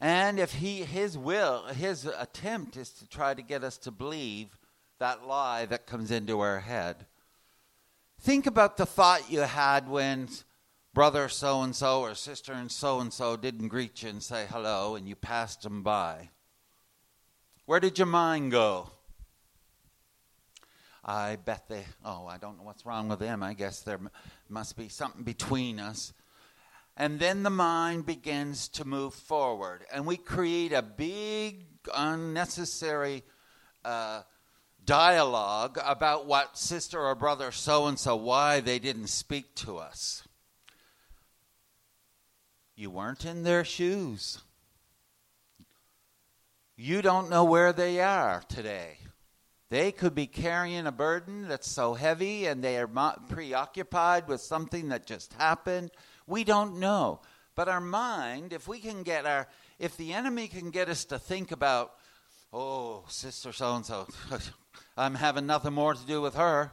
And 0.00 0.38
if 0.38 0.52
he 0.52 0.84
his 0.84 1.18
will, 1.18 1.64
his 1.64 2.04
attempt 2.04 2.76
is 2.76 2.90
to 2.90 3.08
try 3.08 3.34
to 3.34 3.42
get 3.42 3.64
us 3.64 3.78
to 3.78 3.90
believe 3.90 4.56
that 5.00 5.26
lie 5.26 5.66
that 5.66 5.88
comes 5.88 6.12
into 6.12 6.38
our 6.38 6.60
head. 6.60 7.06
Think 8.26 8.48
about 8.48 8.76
the 8.76 8.86
thought 8.86 9.30
you 9.30 9.42
had 9.42 9.88
when 9.88 10.28
brother 10.92 11.28
so 11.28 11.62
and 11.62 11.76
so 11.76 12.00
or 12.00 12.16
sister 12.16 12.52
and 12.52 12.72
so 12.72 12.98
and 12.98 13.12
so 13.12 13.36
didn't 13.36 13.68
greet 13.68 14.02
you 14.02 14.08
and 14.08 14.20
say 14.20 14.46
hello 14.50 14.96
and 14.96 15.08
you 15.08 15.14
passed 15.14 15.62
them 15.62 15.84
by. 15.84 16.30
Where 17.66 17.78
did 17.78 17.98
your 18.00 18.08
mind 18.08 18.50
go? 18.50 18.90
I 21.04 21.36
bet 21.36 21.68
they, 21.68 21.84
oh, 22.04 22.26
I 22.26 22.36
don't 22.38 22.58
know 22.58 22.64
what's 22.64 22.84
wrong 22.84 23.06
with 23.08 23.20
them. 23.20 23.44
I 23.44 23.54
guess 23.54 23.82
there 23.82 24.00
must 24.48 24.76
be 24.76 24.88
something 24.88 25.22
between 25.22 25.78
us. 25.78 26.12
And 26.96 27.20
then 27.20 27.44
the 27.44 27.50
mind 27.50 28.06
begins 28.06 28.66
to 28.70 28.84
move 28.84 29.14
forward, 29.14 29.84
and 29.92 30.04
we 30.04 30.16
create 30.16 30.72
a 30.72 30.82
big, 30.82 31.66
unnecessary 31.94 33.22
uh, 33.84 34.22
dialogue 34.86 35.78
about 35.84 36.26
what 36.26 36.56
sister 36.56 37.00
or 37.00 37.14
brother 37.14 37.52
so 37.52 37.86
and 37.86 37.98
so, 37.98 38.16
why 38.16 38.60
they 38.60 38.78
didn't 38.78 39.08
speak 39.08 39.54
to 39.56 39.76
us. 39.76 40.22
You 42.74 42.90
weren't 42.90 43.24
in 43.24 43.42
their 43.42 43.64
shoes. 43.64 44.38
You 46.76 47.02
don't 47.02 47.30
know 47.30 47.44
where 47.44 47.72
they 47.72 48.00
are 48.00 48.42
today. 48.48 48.98
They 49.68 49.92
could 49.92 50.14
be 50.14 50.26
carrying 50.26 50.86
a 50.86 50.92
burden 50.92 51.48
that's 51.48 51.68
so 51.68 51.94
heavy 51.94 52.46
and 52.46 52.62
they 52.62 52.78
are 52.78 52.86
preoccupied 53.28 54.28
with 54.28 54.40
something 54.40 54.90
that 54.90 55.06
just 55.06 55.32
happened 55.34 55.90
we 56.26 56.44
don't 56.44 56.78
know. 56.78 57.20
But 57.54 57.68
our 57.68 57.80
mind, 57.80 58.52
if 58.52 58.68
we 58.68 58.80
can 58.80 59.02
get 59.02 59.24
our, 59.24 59.48
if 59.78 59.96
the 59.96 60.12
enemy 60.12 60.48
can 60.48 60.70
get 60.70 60.88
us 60.88 61.04
to 61.06 61.18
think 61.18 61.52
about, 61.52 61.92
oh, 62.56 63.04
sister 63.08 63.52
so 63.52 63.76
and 63.76 63.84
so, 63.84 64.08
I'm 64.96 65.14
having 65.14 65.46
nothing 65.46 65.74
more 65.74 65.94
to 65.94 66.06
do 66.06 66.22
with 66.22 66.34
her, 66.34 66.72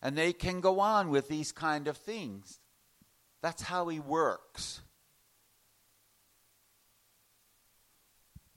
and 0.00 0.16
they 0.16 0.32
can 0.32 0.60
go 0.60 0.78
on 0.80 1.10
with 1.10 1.28
these 1.28 1.50
kind 1.50 1.88
of 1.88 1.96
things. 1.96 2.60
That's 3.42 3.62
how 3.62 3.88
he 3.88 3.98
works. 3.98 4.80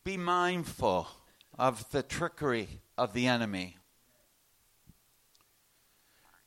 Be 0.04 0.18
mindful 0.18 1.08
of 1.58 1.90
the 1.92 2.04
trickery 2.04 2.68
of 2.98 3.14
the 3.14 3.28
enemy. 3.28 3.78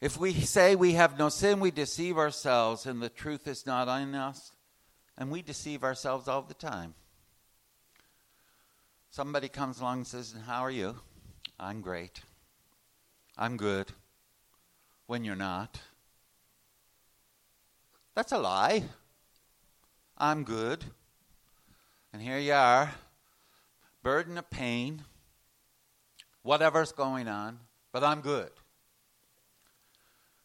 If 0.01 0.19
we 0.19 0.35
say 0.35 0.77
we 0.77 0.93
have 0.93 1.19
no 1.19 1.31
sin, 1.31 1.59
we 1.59 1.71
deceive 1.71 2.17
ourselves, 2.19 2.87
and 2.87 3.03
the 3.03 3.09
truth 3.09 3.49
is 3.49 3.67
not 3.67 3.89
in 4.01 4.15
us, 4.15 4.53
and 5.19 5.31
we 5.31 5.43
deceive 5.43 5.83
ourselves 5.83 6.29
all 6.29 6.43
the 6.43 6.55
time. 6.55 6.95
Somebody 9.17 9.49
comes 9.49 9.81
along 9.81 10.01
and 10.01 10.07
says, 10.07 10.35
How 10.47 10.61
are 10.61 10.71
you? 10.71 10.95
I'm 11.59 11.81
great. 11.81 12.21
I'm 13.39 13.57
good. 13.57 13.93
When 15.07 15.25
you're 15.25 15.35
not. 15.35 15.81
That's 18.15 18.33
a 18.33 18.39
lie. 18.39 18.83
I'm 20.19 20.45
good. 20.45 20.85
And 22.13 22.21
here 22.21 22.37
you 22.37 22.53
are, 22.53 22.93
burden 24.03 24.37
of 24.37 24.51
pain, 24.51 25.03
whatever's 26.43 26.93
going 26.93 27.27
on, 27.27 27.61
but 27.93 28.05
I'm 28.05 28.21
good. 28.21 28.51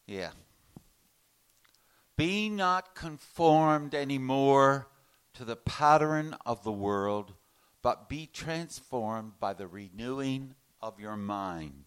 Yeah. 0.08 0.32
Be 2.16 2.48
not 2.48 2.96
conformed 2.96 3.94
anymore 3.94 4.88
to 5.34 5.44
the 5.44 5.58
pattern 5.58 6.38
of 6.46 6.64
the 6.64 6.72
world, 6.72 7.34
but 7.82 8.10
be 8.10 8.30
transformed 8.32 9.34
by 9.40 9.54
the 9.54 9.68
renewing 9.68 10.56
of 10.82 11.00
your 11.00 11.18
mind. 11.18 11.86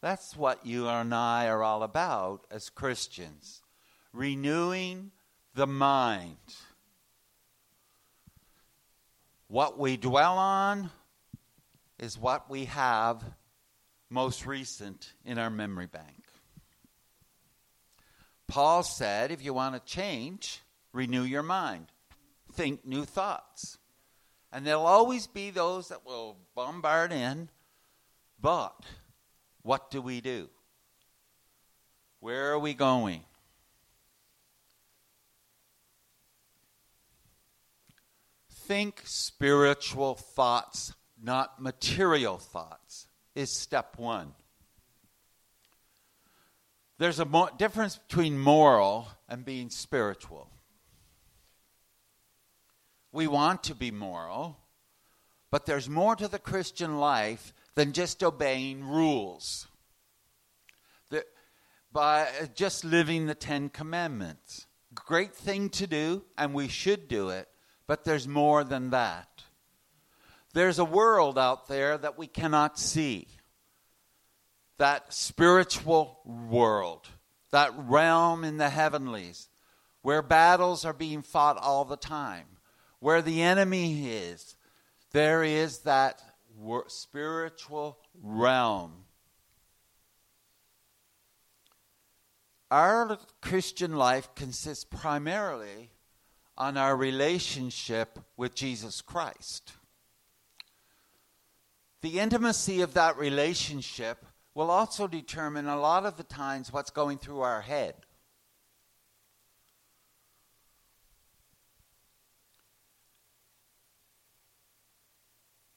That's 0.00 0.36
what 0.36 0.64
you 0.64 0.86
and 0.88 1.14
I 1.14 1.48
are 1.48 1.62
all 1.62 1.82
about 1.82 2.46
as 2.50 2.70
Christians 2.70 3.62
renewing 4.12 5.10
the 5.54 5.66
mind. 5.66 6.36
What 9.48 9.78
we 9.78 9.96
dwell 9.96 10.38
on 10.38 10.90
is 11.98 12.18
what 12.18 12.50
we 12.50 12.66
have 12.66 13.24
most 14.10 14.46
recent 14.46 15.12
in 15.24 15.38
our 15.38 15.50
memory 15.50 15.86
bank. 15.86 16.24
Paul 18.46 18.82
said, 18.82 19.30
if 19.30 19.44
you 19.44 19.52
want 19.52 19.74
to 19.74 19.92
change, 19.92 20.60
renew 20.92 21.22
your 21.22 21.42
mind, 21.42 21.86
think 22.52 22.84
new 22.86 23.04
thoughts. 23.04 23.78
And 24.52 24.66
there'll 24.66 24.86
always 24.86 25.26
be 25.26 25.50
those 25.50 25.88
that 25.88 26.06
will 26.06 26.36
bombard 26.54 27.12
in, 27.12 27.50
but 28.40 28.74
what 29.62 29.90
do 29.90 30.00
we 30.00 30.20
do? 30.20 30.48
Where 32.20 32.52
are 32.52 32.58
we 32.58 32.74
going? 32.74 33.24
Think 38.50 39.02
spiritual 39.04 40.14
thoughts, 40.14 40.94
not 41.22 41.60
material 41.60 42.38
thoughts, 42.38 43.06
is 43.34 43.50
step 43.50 43.98
one. 43.98 44.34
There's 46.98 47.20
a 47.20 47.24
mo- 47.24 47.50
difference 47.56 47.96
between 47.96 48.38
moral 48.38 49.08
and 49.28 49.44
being 49.44 49.70
spiritual. 49.70 50.50
We 53.12 53.26
want 53.26 53.64
to 53.64 53.74
be 53.74 53.90
moral, 53.90 54.58
but 55.50 55.66
there's 55.66 55.88
more 55.88 56.14
to 56.16 56.28
the 56.28 56.38
Christian 56.38 56.98
life 56.98 57.54
than 57.74 57.92
just 57.92 58.22
obeying 58.22 58.84
rules. 58.84 59.68
The, 61.10 61.24
by 61.92 62.28
just 62.54 62.84
living 62.84 63.26
the 63.26 63.34
Ten 63.34 63.68
Commandments. 63.70 64.66
Great 64.94 65.34
thing 65.34 65.70
to 65.70 65.86
do, 65.86 66.24
and 66.36 66.52
we 66.52 66.68
should 66.68 67.08
do 67.08 67.30
it, 67.30 67.48
but 67.86 68.04
there's 68.04 68.28
more 68.28 68.64
than 68.64 68.90
that. 68.90 69.44
There's 70.54 70.78
a 70.78 70.84
world 70.84 71.38
out 71.38 71.68
there 71.68 71.96
that 71.98 72.18
we 72.18 72.26
cannot 72.26 72.78
see 72.78 73.28
that 74.78 75.12
spiritual 75.12 76.20
world, 76.24 77.08
that 77.50 77.72
realm 77.76 78.44
in 78.44 78.56
the 78.56 78.70
heavenlies, 78.70 79.48
where 80.02 80.22
battles 80.22 80.84
are 80.84 80.92
being 80.92 81.22
fought 81.22 81.58
all 81.58 81.84
the 81.84 81.96
time, 81.96 82.46
where 83.00 83.22
the 83.22 83.42
enemy 83.42 84.08
is, 84.08 84.56
there 85.12 85.42
is 85.42 85.80
that 85.80 86.22
spiritual 86.88 87.98
realm. 88.22 89.04
Our 92.70 93.18
Christian 93.40 93.96
life 93.96 94.28
consists 94.34 94.84
primarily 94.84 95.90
on 96.56 96.76
our 96.76 96.96
relationship 96.96 98.18
with 98.36 98.54
Jesus 98.54 99.00
Christ. 99.00 99.72
The 102.02 102.18
intimacy 102.18 102.80
of 102.82 102.94
that 102.94 103.16
relationship 103.16 104.24
will 104.54 104.70
also 104.70 105.06
determine 105.06 105.66
a 105.66 105.80
lot 105.80 106.04
of 106.04 106.16
the 106.16 106.24
times 106.24 106.72
what's 106.72 106.90
going 106.90 107.18
through 107.18 107.40
our 107.40 107.62
head. 107.62 107.94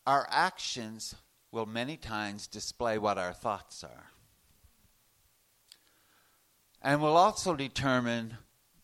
Our 0.06 0.28
actions 0.30 1.16
will 1.52 1.66
many 1.66 1.98
times 1.98 2.48
display 2.48 2.98
what 2.98 3.18
our 3.18 3.34
thoughts 3.34 3.84
are. 3.84 4.12
And 6.82 7.02
will 7.02 7.18
also 7.18 7.56
determine 7.56 8.38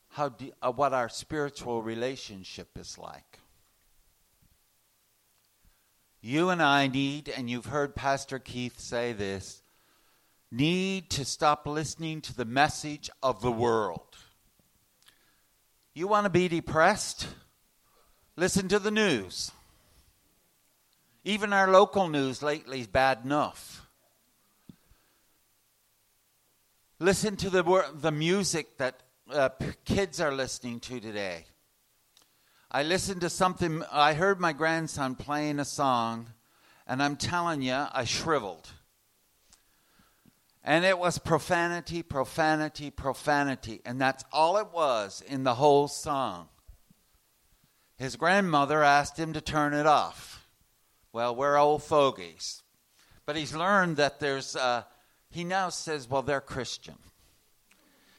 how 0.09 0.29
de- 0.29 0.53
uh, 0.61 0.71
what 0.71 0.93
our 0.93 1.09
spiritual 1.09 1.81
relationship 1.81 2.77
is 2.77 2.97
like. 2.97 3.39
You 6.21 6.49
and 6.49 6.61
I 6.61 6.87
need, 6.87 7.29
and 7.29 7.49
you've 7.49 7.67
heard 7.67 7.95
Pastor 7.95 8.37
Keith 8.37 8.79
say 8.79 9.13
this, 9.13 9.61
need 10.51 11.09
to 11.11 11.25
stop 11.25 11.65
listening 11.65 12.21
to 12.21 12.35
the 12.35 12.45
message 12.45 13.09
of 13.23 13.41
the 13.41 13.51
world. 13.51 14.17
You 15.93 16.07
want 16.07 16.25
to 16.25 16.29
be 16.29 16.47
depressed? 16.47 17.27
Listen 18.35 18.67
to 18.67 18.79
the 18.79 18.91
news. 18.91 19.51
Even 21.27 21.51
our 21.51 21.69
local 21.69 22.07
news 22.07 22.41
lately 22.41 22.79
is 22.79 22.87
bad 22.87 23.19
enough. 23.25 23.85
Listen 26.99 27.35
to 27.35 27.49
the, 27.49 27.85
the 27.95 28.13
music 28.13 28.77
that 28.77 29.03
uh, 29.29 29.49
kids 29.83 30.21
are 30.21 30.31
listening 30.31 30.79
to 30.79 31.01
today. 31.01 31.43
I 32.71 32.83
listened 32.83 33.19
to 33.21 33.29
something, 33.29 33.83
I 33.91 34.13
heard 34.13 34.39
my 34.39 34.53
grandson 34.53 35.15
playing 35.15 35.59
a 35.59 35.65
song, 35.65 36.29
and 36.87 37.03
I'm 37.03 37.17
telling 37.17 37.61
you, 37.61 37.75
I 37.91 38.05
shriveled. 38.05 38.69
And 40.63 40.85
it 40.85 40.97
was 40.97 41.17
profanity, 41.17 42.03
profanity, 42.03 42.89
profanity. 42.89 43.81
And 43.83 43.99
that's 43.99 44.23
all 44.31 44.55
it 44.55 44.67
was 44.71 45.21
in 45.27 45.43
the 45.43 45.55
whole 45.55 45.89
song. 45.89 46.47
His 47.97 48.15
grandmother 48.15 48.81
asked 48.81 49.17
him 49.19 49.33
to 49.33 49.41
turn 49.41 49.73
it 49.73 49.85
off. 49.85 50.36
Well, 51.17 51.35
we're 51.35 51.57
old 51.57 51.81
fogies. 51.81 52.61
But 53.25 53.37
he's 53.37 53.55
learned 53.55 53.97
that 53.97 54.19
there's, 54.19 54.55
uh, 54.55 54.83
he 55.31 55.43
now 55.43 55.69
says, 55.69 56.07
well, 56.07 56.21
they're 56.21 56.39
Christian. 56.39 56.93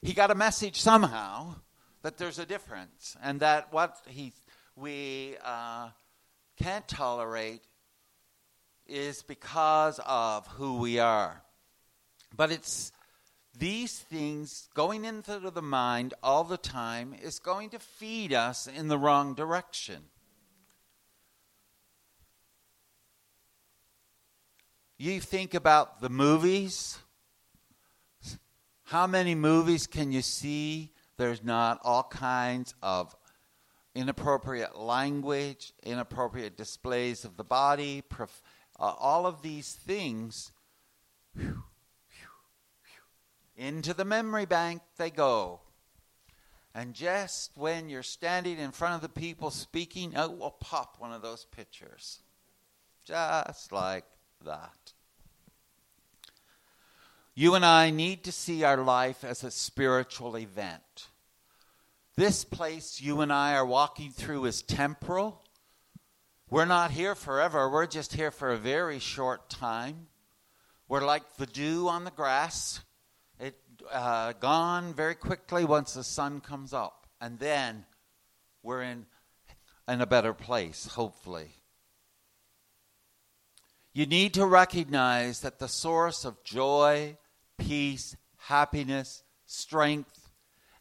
He 0.02 0.12
got 0.12 0.32
a 0.32 0.34
message 0.34 0.80
somehow 0.80 1.54
that 2.02 2.18
there's 2.18 2.40
a 2.40 2.44
difference 2.44 3.16
and 3.22 3.38
that 3.38 3.72
what 3.72 3.98
he, 4.08 4.32
we 4.74 5.36
uh, 5.44 5.90
can't 6.60 6.88
tolerate 6.88 7.62
is 8.88 9.22
because 9.22 10.00
of 10.04 10.48
who 10.48 10.78
we 10.78 10.98
are. 10.98 11.44
But 12.36 12.50
it's 12.50 12.90
these 13.56 13.96
things 13.96 14.68
going 14.74 15.04
into 15.04 15.38
the 15.38 15.62
mind 15.62 16.14
all 16.20 16.42
the 16.42 16.56
time 16.56 17.14
is 17.22 17.38
going 17.38 17.70
to 17.70 17.78
feed 17.78 18.32
us 18.32 18.66
in 18.66 18.88
the 18.88 18.98
wrong 18.98 19.34
direction. 19.34 20.02
You 25.00 25.20
think 25.20 25.54
about 25.54 26.00
the 26.00 26.08
movies. 26.08 26.98
How 28.82 29.06
many 29.06 29.36
movies 29.36 29.86
can 29.86 30.10
you 30.10 30.22
see? 30.22 30.90
There's 31.16 31.44
not 31.44 31.78
all 31.84 32.02
kinds 32.02 32.74
of 32.82 33.14
inappropriate 33.94 34.76
language, 34.76 35.72
inappropriate 35.84 36.56
displays 36.56 37.24
of 37.24 37.36
the 37.36 37.44
body, 37.44 38.02
prof- 38.08 38.42
uh, 38.80 38.92
all 38.98 39.24
of 39.24 39.40
these 39.40 39.72
things. 39.72 40.50
Into 43.56 43.94
the 43.94 44.04
memory 44.04 44.46
bank 44.46 44.82
they 44.96 45.10
go. 45.10 45.60
And 46.74 46.92
just 46.92 47.52
when 47.54 47.88
you're 47.88 48.02
standing 48.02 48.58
in 48.58 48.72
front 48.72 48.96
of 48.96 49.00
the 49.00 49.08
people 49.08 49.52
speaking, 49.52 50.16
out 50.16 50.36
will 50.36 50.50
pop 50.50 50.96
one 50.98 51.12
of 51.12 51.22
those 51.22 51.44
pictures. 51.44 52.18
Just 53.04 53.70
like 53.70 54.04
that. 54.44 54.92
You 57.34 57.54
and 57.54 57.64
I 57.64 57.90
need 57.90 58.24
to 58.24 58.32
see 58.32 58.64
our 58.64 58.78
life 58.78 59.22
as 59.24 59.44
a 59.44 59.50
spiritual 59.50 60.36
event. 60.36 61.08
This 62.16 62.44
place 62.44 63.00
you 63.00 63.20
and 63.20 63.32
I 63.32 63.54
are 63.54 63.64
walking 63.64 64.10
through 64.10 64.46
is 64.46 64.62
temporal. 64.62 65.42
We're 66.50 66.64
not 66.64 66.90
here 66.90 67.14
forever, 67.14 67.70
we're 67.70 67.86
just 67.86 68.14
here 68.14 68.30
for 68.30 68.50
a 68.50 68.56
very 68.56 68.98
short 68.98 69.48
time. 69.48 70.08
We're 70.88 71.04
like 71.04 71.36
the 71.36 71.46
dew 71.46 71.88
on 71.88 72.04
the 72.04 72.10
grass 72.10 72.80
it 73.38 73.54
uh, 73.92 74.32
gone 74.32 74.94
very 74.94 75.14
quickly 75.14 75.64
once 75.64 75.94
the 75.94 76.04
sun 76.04 76.40
comes 76.40 76.72
up. 76.72 77.06
And 77.20 77.38
then 77.38 77.84
we're 78.62 78.82
in, 78.82 79.06
in 79.88 80.00
a 80.00 80.06
better 80.06 80.34
place, 80.34 80.86
hopefully. 80.86 81.50
You 83.92 84.06
need 84.06 84.34
to 84.34 84.46
recognize 84.46 85.40
that 85.40 85.58
the 85.58 85.68
source 85.68 86.24
of 86.24 86.44
joy, 86.44 87.16
peace, 87.56 88.16
happiness, 88.36 89.22
strength, 89.46 90.30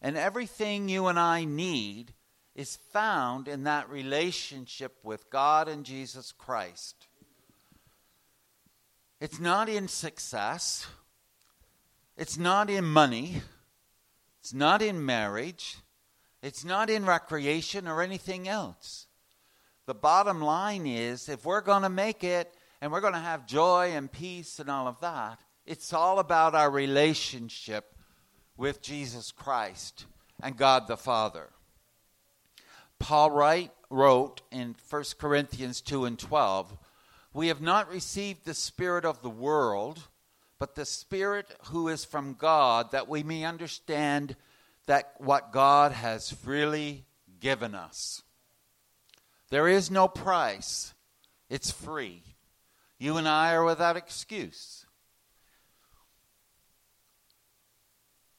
and 0.02 0.18
everything 0.18 0.90
you 0.90 1.08
and 1.08 1.20
I 1.20 1.46
need 1.46 2.14
is 2.56 2.78
found 2.92 3.48
in 3.48 3.64
that 3.64 3.90
relationship 3.90 4.98
with 5.04 5.30
God 5.30 5.68
and 5.68 5.86
Jesus 5.86 6.32
Christ. 6.32 7.08
It's 9.20 9.40
not 9.40 9.70
in 9.70 9.88
success. 9.88 10.88
It's 12.18 12.38
not 12.38 12.70
in 12.70 12.86
money. 12.86 13.42
It's 14.42 14.54
not 14.54 14.82
in 14.82 15.06
marriage. 15.06 15.78
It's 16.42 16.64
not 16.64 16.90
in 16.90 17.06
recreation 17.06 17.88
or 17.88 18.02
anything 18.02 18.48
else. 18.48 19.08
The 19.86 19.96
bottom 19.96 20.42
line 20.42 20.86
is 20.86 21.30
if 21.30 21.46
we're 21.46 21.62
going 21.62 21.84
to 21.84 21.90
make 21.90 22.24
it 22.24 22.54
and 22.82 22.92
we're 22.92 23.02
going 23.02 23.14
to 23.14 23.20
have 23.20 23.48
joy 23.48 23.92
and 23.94 24.12
peace 24.12 24.60
and 24.60 24.70
all 24.70 24.88
of 24.88 25.00
that, 25.02 25.40
it's 25.66 25.94
all 25.94 26.20
about 26.20 26.56
our 26.56 26.70
relationship 26.70 27.96
with 28.56 28.82
Jesus 28.82 29.32
Christ 29.32 30.06
and 30.42 30.58
God 30.58 30.88
the 30.88 30.98
Father. 30.98 31.50
Paul 33.00 33.32
Wright 33.32 33.72
wrote 33.90 34.42
in 34.52 34.76
1 34.90 35.04
Corinthians 35.18 35.82
2 35.82 36.06
and 36.06 36.18
12, 36.18 36.78
We 37.34 37.48
have 37.48 37.62
not 37.62 37.92
received 37.92 38.46
the 38.46 38.54
Spirit 38.54 39.06
of 39.06 39.22
the 39.22 39.30
world 39.30 40.08
but 40.60 40.76
the 40.76 40.86
Spirit 40.86 41.56
who 41.66 41.88
is 41.88 42.04
from 42.04 42.34
God, 42.34 42.92
that 42.92 43.08
we 43.08 43.24
may 43.24 43.44
understand 43.44 44.36
that 44.88 45.14
what 45.18 45.52
God 45.52 45.92
has 45.92 46.32
freely 46.32 47.06
given 47.40 47.76
us. 47.76 48.24
There 49.50 49.68
is 49.68 49.92
no 49.92 50.08
price, 50.08 50.94
it's 51.50 51.72
free. 51.72 52.24
You 53.00 53.18
and 53.18 53.28
I 53.28 53.54
are 53.54 53.64
without 53.64 53.96
excuse. 53.96 54.86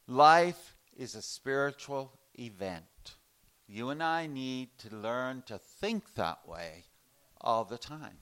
Life 0.06 0.74
is 0.96 1.14
a 1.14 1.22
spiritual 1.22 2.12
event. 2.38 2.84
You 3.66 3.90
and 3.90 4.02
I 4.02 4.26
need 4.26 4.70
to 4.78 4.96
learn 4.96 5.42
to 5.46 5.58
think 5.58 6.14
that 6.14 6.48
way 6.48 6.84
all 7.40 7.64
the 7.64 7.78
time. 7.78 8.18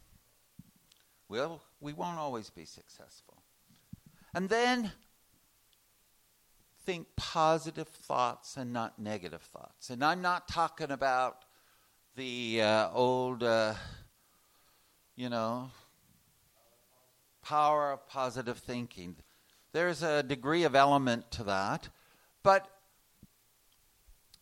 We'll, 1.29 1.63
we 1.81 1.93
won't 1.93 2.19
always 2.19 2.51
be 2.51 2.65
successful. 2.65 3.43
And 4.35 4.49
then 4.49 4.93
think 6.85 7.09
positive 7.17 7.89
thoughts 7.89 8.57
and 8.57 8.73
not 8.73 8.99
negative 8.99 9.43
thoughts. 9.43 9.91
And 9.91 10.05
I'm 10.05 10.23
not 10.23 10.49
talking 10.49 10.91
about 10.91 11.45
the 12.15 12.63
uh, 12.63 12.91
old, 12.93 13.43
uh, 13.43 13.75
you 15.17 15.29
know, 15.29 15.71
power 17.49 17.93
of 17.93 18.09
positive 18.09 18.59
thinking. 18.59 19.17
There's 19.73 20.03
a 20.03 20.23
degree 20.23 20.65
of 20.65 20.75
element 20.75 21.31
to 21.33 21.45
that. 21.45 21.89
But, 22.43 22.69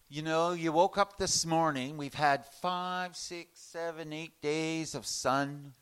you 0.09 0.23
know, 0.23 0.53
you 0.53 0.73
woke 0.73 0.99
up 0.99 1.19
this 1.19 1.45
morning, 1.45 1.97
we've 1.97 2.15
had 2.15 2.47
five, 2.47 3.17
six, 3.17 3.61
seven, 3.61 4.13
eight 4.13 4.41
days 4.41 4.95
of 4.95 5.07
sun 5.07 5.73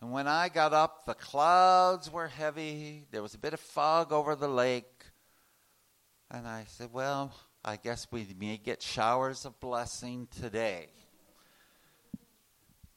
and 0.00 0.12
when 0.12 0.28
I 0.28 0.48
got 0.48 0.72
up, 0.72 1.06
the 1.06 1.14
clouds 1.14 2.10
were 2.10 2.28
heavy. 2.28 3.04
There 3.10 3.22
was 3.22 3.34
a 3.34 3.38
bit 3.38 3.54
of 3.54 3.60
fog 3.60 4.12
over 4.12 4.36
the 4.36 4.48
lake. 4.48 5.04
And 6.30 6.46
I 6.46 6.66
said, 6.68 6.90
Well, 6.92 7.34
I 7.64 7.76
guess 7.76 8.06
we 8.10 8.26
may 8.38 8.58
get 8.58 8.80
showers 8.80 9.44
of 9.44 9.58
blessing 9.58 10.28
today. 10.40 10.88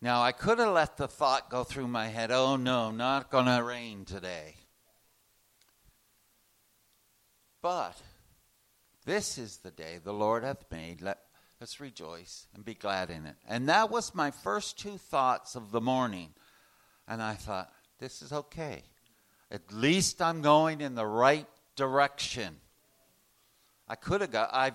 Now, 0.02 0.24
I 0.24 0.32
could 0.32 0.58
have 0.58 0.74
let 0.74 0.98
the 0.98 1.08
thought 1.08 1.50
go 1.50 1.64
through 1.64 1.88
my 1.88 2.08
head, 2.08 2.32
Oh, 2.32 2.56
no, 2.56 2.90
not 2.90 3.30
going 3.30 3.46
to 3.46 3.64
rain 3.64 4.04
today. 4.04 4.56
But 7.62 8.02
this 9.06 9.38
is 9.38 9.58
the 9.58 9.70
day 9.70 10.00
the 10.04 10.14
Lord 10.14 10.44
hath 10.44 10.66
made. 10.72 11.02
Let 11.02 11.20
us 11.62 11.80
rejoice 11.80 12.48
and 12.56 12.66
be 12.66 12.74
glad 12.74 13.12
in 13.12 13.28
it. 13.28 13.36
And 13.48 13.70
that 13.70 13.92
was 13.92 14.16
my 14.16 14.32
first 14.32 14.80
two 14.80 14.98
thoughts 14.98 15.56
of 15.56 15.72
the 15.72 15.82
morning. 15.82 16.34
And 17.08 17.22
I 17.22 17.36
thought, 17.36 17.72
this 18.00 18.24
is 18.24 18.34
okay. 18.34 18.82
At 19.52 19.72
least 19.72 20.22
I'm 20.22 20.42
going 20.42 20.82
in 20.82 20.96
the 20.96 21.06
right 21.06 21.48
direction. 21.76 22.58
I 23.88 23.96
could 23.96 24.22
have 24.22 24.32
got, 24.32 24.50
I 24.52 24.72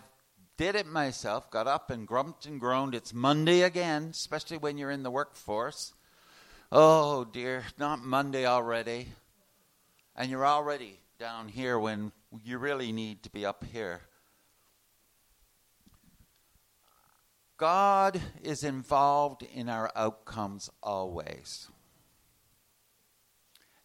did 0.57 0.75
it 0.75 0.87
myself, 0.87 1.51
got 1.51 1.67
up 1.67 1.91
and 1.91 2.07
grumped 2.07 2.47
and 2.47 2.61
groaned. 2.61 2.95
It's 2.95 3.13
Monday 3.13 3.63
again, 3.63 4.09
especially 4.11 4.59
when 4.59 4.79
you're 4.79 4.91
in 4.91 5.03
the 5.03 5.11
workforce. 5.11 5.93
Oh 6.73 7.25
dear, 7.25 7.65
not 7.79 8.03
Monday 8.03 8.47
already. 8.47 9.09
And 10.15 10.31
you're 10.31 10.47
already 10.47 10.99
down 11.19 11.49
here 11.49 11.79
when 11.79 12.13
you 12.43 12.59
really 12.59 12.93
need 12.93 13.23
to 13.23 13.31
be 13.31 13.45
up 13.45 13.65
here. 13.65 14.03
God 17.59 18.21
is 18.43 18.63
involved 18.63 19.43
in 19.43 19.69
our 19.69 19.91
outcomes 19.95 20.69
always 20.83 21.69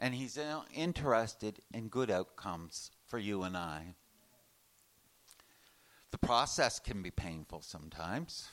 and 0.01 0.15
He's 0.15 0.37
interested 0.73 1.59
in 1.71 1.87
good 1.87 2.09
outcomes 2.09 2.89
for 3.05 3.19
you 3.19 3.43
and 3.43 3.55
I. 3.55 3.93
The 6.11 6.17
process 6.17 6.79
can 6.79 7.01
be 7.01 7.11
painful 7.11 7.61
sometimes. 7.61 8.49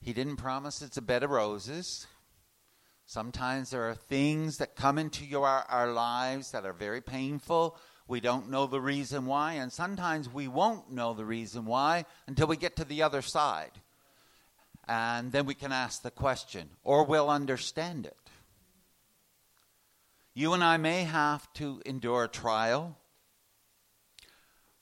He 0.00 0.12
didn't 0.12 0.36
promise 0.36 0.82
it's 0.82 0.96
a 0.96 1.02
bed 1.02 1.22
of 1.24 1.30
roses. 1.30 2.06
Sometimes 3.06 3.70
there 3.70 3.88
are 3.88 3.94
things 3.94 4.58
that 4.58 4.76
come 4.76 4.98
into 4.98 5.24
your, 5.24 5.46
our 5.46 5.92
lives 5.92 6.52
that 6.52 6.64
are 6.64 6.72
very 6.72 7.00
painful. 7.00 7.76
We 8.08 8.20
don't 8.20 8.50
know 8.50 8.66
the 8.66 8.80
reason 8.80 9.26
why, 9.26 9.54
and 9.54 9.72
sometimes 9.72 10.28
we 10.32 10.46
won't 10.46 10.92
know 10.92 11.12
the 11.12 11.24
reason 11.24 11.64
why 11.64 12.04
until 12.28 12.46
we 12.46 12.56
get 12.56 12.76
to 12.76 12.84
the 12.84 13.02
other 13.02 13.22
side. 13.22 13.72
And 14.86 15.32
then 15.32 15.46
we 15.46 15.54
can 15.54 15.72
ask 15.72 16.02
the 16.02 16.12
question, 16.12 16.70
or 16.84 17.04
we'll 17.04 17.30
understand 17.30 18.06
it. 18.06 18.16
You 20.34 20.52
and 20.52 20.62
I 20.62 20.76
may 20.76 21.02
have 21.02 21.52
to 21.54 21.82
endure 21.84 22.24
a 22.24 22.28
trial, 22.28 22.96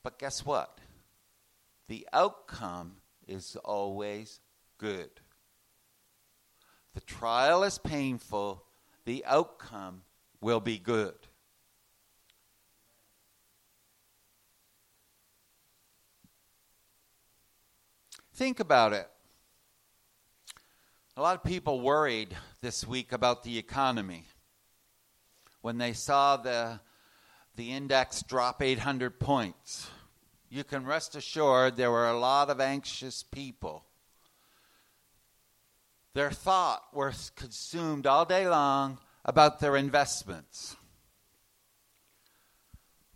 but 0.03 0.19
guess 0.19 0.45
what? 0.45 0.79
The 1.89 2.09
outcome 2.13 2.97
is 3.27 3.57
always 3.65 4.41
good. 4.79 5.11
The 6.95 7.01
trial 7.01 7.65
is 7.65 7.79
painful, 7.79 8.65
the 9.05 9.25
outcome 9.27 10.03
will 10.41 10.61
be 10.61 10.79
good. 10.79 11.15
Think 18.35 18.59
about 18.59 18.93
it. 18.93 19.09
A 21.17 21.23
lot 21.23 21.37
of 21.37 21.45
people 21.45 21.81
worried 21.81 22.37
this 22.61 22.85
week 22.85 23.13
about 23.13 23.45
the 23.45 23.59
economy 23.59 24.25
when 25.61 25.79
they 25.79 25.93
saw 25.93 26.37
the, 26.37 26.81
the 27.55 27.71
index 27.71 28.23
drop 28.23 28.61
800 28.61 29.21
points. 29.21 29.89
You 30.55 30.63
can 30.63 30.87
rest 30.87 31.17
assured 31.17 31.75
there 31.75 31.91
were 31.91 32.07
a 32.07 32.17
lot 32.17 32.49
of 32.49 32.61
anxious 32.61 33.25
people. 33.25 33.87
Their 36.13 36.31
thought 36.31 36.85
was 36.93 37.33
consumed 37.35 38.07
all 38.07 38.25
day 38.25 38.49
long 38.49 38.99
about 39.25 39.59
their 39.59 39.75
investments. 39.75 40.77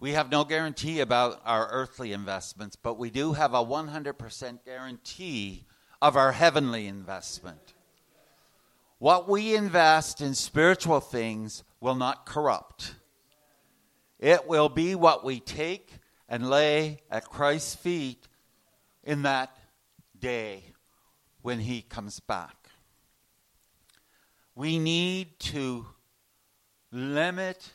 We 0.00 0.14
have 0.14 0.32
no 0.32 0.42
guarantee 0.42 0.98
about 0.98 1.40
our 1.44 1.68
earthly 1.68 2.12
investments, 2.12 2.74
but 2.74 2.98
we 2.98 3.08
do 3.08 3.34
have 3.34 3.54
a 3.54 3.64
100% 3.64 4.64
guarantee 4.64 5.64
of 6.02 6.16
our 6.16 6.32
heavenly 6.32 6.88
investment. 6.88 7.74
What 8.98 9.28
we 9.28 9.54
invest 9.54 10.20
in 10.20 10.34
spiritual 10.34 10.98
things 10.98 11.62
will 11.80 11.94
not 11.94 12.26
corrupt. 12.26 12.96
It 14.18 14.48
will 14.48 14.68
be 14.68 14.96
what 14.96 15.24
we 15.24 15.38
take 15.38 16.00
and 16.28 16.50
lay 16.50 17.00
at 17.10 17.28
Christ's 17.28 17.74
feet 17.74 18.28
in 19.02 19.22
that 19.22 19.56
day 20.18 20.64
when 21.42 21.60
he 21.60 21.82
comes 21.82 22.20
back. 22.20 22.68
We 24.54 24.78
need 24.78 25.38
to 25.40 25.86
limit 26.90 27.72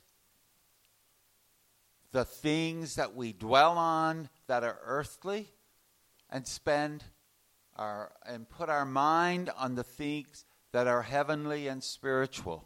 the 2.11 2.25
things 2.25 2.95
that 2.95 3.15
we 3.15 3.33
dwell 3.33 3.77
on 3.77 4.29
that 4.47 4.63
are 4.63 4.79
earthly 4.83 5.49
and 6.29 6.47
spend 6.47 7.03
our 7.75 8.11
and 8.25 8.47
put 8.47 8.69
our 8.69 8.85
mind 8.85 9.49
on 9.57 9.75
the 9.75 9.83
things 9.83 10.45
that 10.71 10.85
are 10.87 11.01
heavenly 11.01 11.67
and 11.67 11.83
spiritual. 11.83 12.65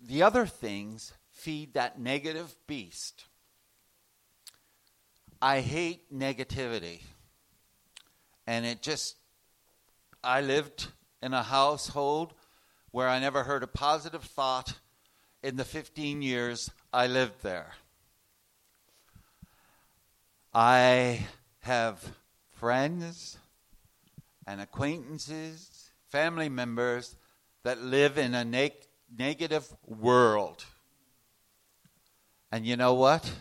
The 0.00 0.22
other 0.22 0.46
things 0.46 1.12
feed 1.34 1.74
that 1.74 2.00
negative 2.00 2.54
beast. 2.66 3.26
I 5.42 5.60
hate 5.60 6.12
negativity. 6.12 7.02
And 8.46 8.64
it 8.64 8.80
just, 8.80 9.16
I 10.22 10.40
lived 10.40 10.86
in 11.22 11.34
a 11.34 11.42
household 11.42 12.32
where 12.92 13.08
I 13.08 13.18
never 13.18 13.42
heard 13.42 13.62
a 13.62 13.66
positive 13.66 14.22
thought 14.22 14.74
in 15.42 15.56
the 15.56 15.64
15 15.64 16.22
years 16.22 16.70
I 16.92 17.08
lived 17.08 17.42
there. 17.42 17.72
I 20.54 21.26
have 21.60 22.14
friends 22.52 23.38
and 24.46 24.60
acquaintances, 24.60 25.90
family 26.08 26.48
members 26.48 27.16
that 27.64 27.82
live 27.82 28.16
in 28.18 28.34
a 28.34 28.44
neg- 28.44 28.86
negative 29.16 29.66
world. 29.84 30.64
And 32.54 32.64
you 32.64 32.76
know 32.76 32.94
what? 32.94 33.32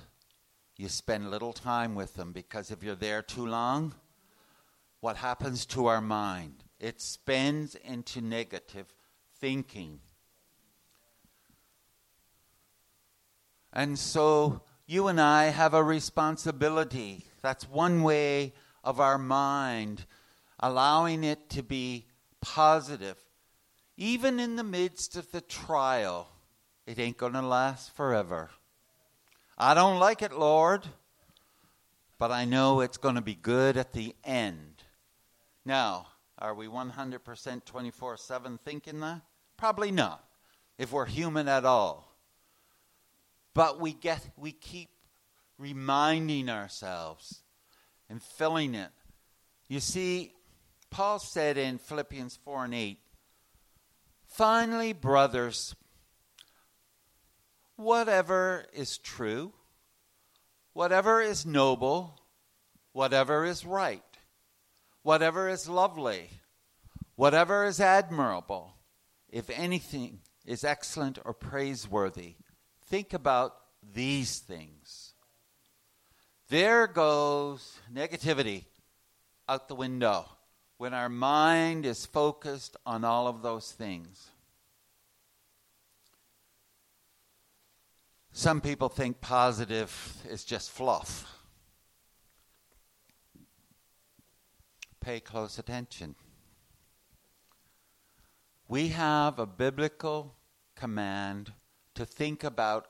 You 0.75 0.89
spend 0.89 1.29
little 1.29 1.53
time 1.53 1.93
with 1.93 2.15
them 2.15 2.31
because 2.31 2.71
if 2.71 2.81
you're 2.81 2.95
there 2.95 3.21
too 3.21 3.45
long, 3.45 3.93
what 5.01 5.17
happens 5.17 5.67
to 5.67 5.85
our 5.85 6.01
mind? 6.01 6.63
It 6.79 6.99
spins 6.99 7.75
into 7.75 8.21
negative 8.21 8.87
thinking. 9.39 9.99
And 13.71 13.99
so 13.99 14.63
you 14.87 15.07
and 15.09 15.21
I 15.21 15.49
have 15.49 15.75
a 15.75 15.83
responsibility. 15.83 17.27
That's 17.43 17.69
one 17.69 18.01
way 18.01 18.53
of 18.83 18.99
our 18.99 19.19
mind 19.19 20.07
allowing 20.59 21.23
it 21.23 21.51
to 21.51 21.61
be 21.61 22.07
positive. 22.41 23.19
Even 23.95 24.39
in 24.39 24.55
the 24.55 24.63
midst 24.63 25.15
of 25.15 25.31
the 25.31 25.41
trial, 25.41 26.29
it 26.87 26.97
ain't 26.97 27.17
going 27.17 27.33
to 27.33 27.43
last 27.43 27.95
forever. 27.95 28.49
I 29.57 29.73
don't 29.73 29.99
like 29.99 30.21
it, 30.21 30.33
Lord, 30.33 30.83
but 32.17 32.31
I 32.31 32.45
know 32.45 32.81
it's 32.81 32.97
going 32.97 33.15
to 33.15 33.21
be 33.21 33.35
good 33.35 33.77
at 33.77 33.93
the 33.93 34.15
end. 34.23 34.83
Now, 35.65 36.07
are 36.39 36.53
we 36.53 36.67
100% 36.67 37.65
24 37.65 38.17
7 38.17 38.57
thinking 38.57 38.99
that? 39.01 39.21
Probably 39.57 39.91
not, 39.91 40.23
if 40.77 40.91
we're 40.91 41.05
human 41.05 41.47
at 41.47 41.65
all. 41.65 42.17
But 43.53 43.79
we, 43.79 43.93
get, 43.93 44.27
we 44.35 44.51
keep 44.51 44.89
reminding 45.59 46.49
ourselves 46.49 47.43
and 48.09 48.21
filling 48.21 48.73
it. 48.73 48.89
You 49.67 49.79
see, 49.79 50.33
Paul 50.89 51.19
said 51.19 51.57
in 51.57 51.77
Philippians 51.77 52.37
4 52.43 52.65
and 52.65 52.73
8, 52.73 52.99
Finally, 54.25 54.93
brothers, 54.93 55.75
whatever 57.75 58.65
is 58.73 58.97
true, 58.97 59.53
whatever 60.73 61.21
is 61.21 61.45
noble, 61.45 62.19
whatever 62.91 63.45
is 63.45 63.65
right, 63.65 64.03
whatever 65.01 65.49
is 65.49 65.67
lovely, 65.67 66.29
whatever 67.15 67.65
is 67.65 67.79
admirable, 67.79 68.75
if 69.29 69.49
anything 69.49 70.19
is 70.45 70.63
excellent 70.63 71.19
or 71.25 71.33
praiseworthy, 71.33 72.35
think 72.85 73.13
about 73.13 73.55
these 73.93 74.39
things. 74.39 75.13
There 76.49 76.87
goes 76.87 77.79
negativity 77.91 78.65
out 79.49 79.67
the 79.67 79.75
window 79.75 80.25
when 80.77 80.93
our 80.93 81.09
mind 81.09 81.85
is 81.85 82.05
focused 82.05 82.77
on 82.85 83.03
all 83.03 83.27
of 83.27 83.41
those 83.41 83.71
things. 83.71 84.29
Some 88.33 88.59
people 88.61 88.89
think 88.89 89.21
positive 89.21 90.17
is 90.29 90.43
just 90.43 90.71
fluff. 90.71 91.25
Pay 94.99 95.19
close 95.19 95.57
attention. 95.59 96.15
We 98.67 98.89
have 98.89 99.39
a 99.39 99.45
biblical 99.45 100.35
command 100.75 101.53
to 101.95 102.05
think 102.05 102.43
about 102.43 102.87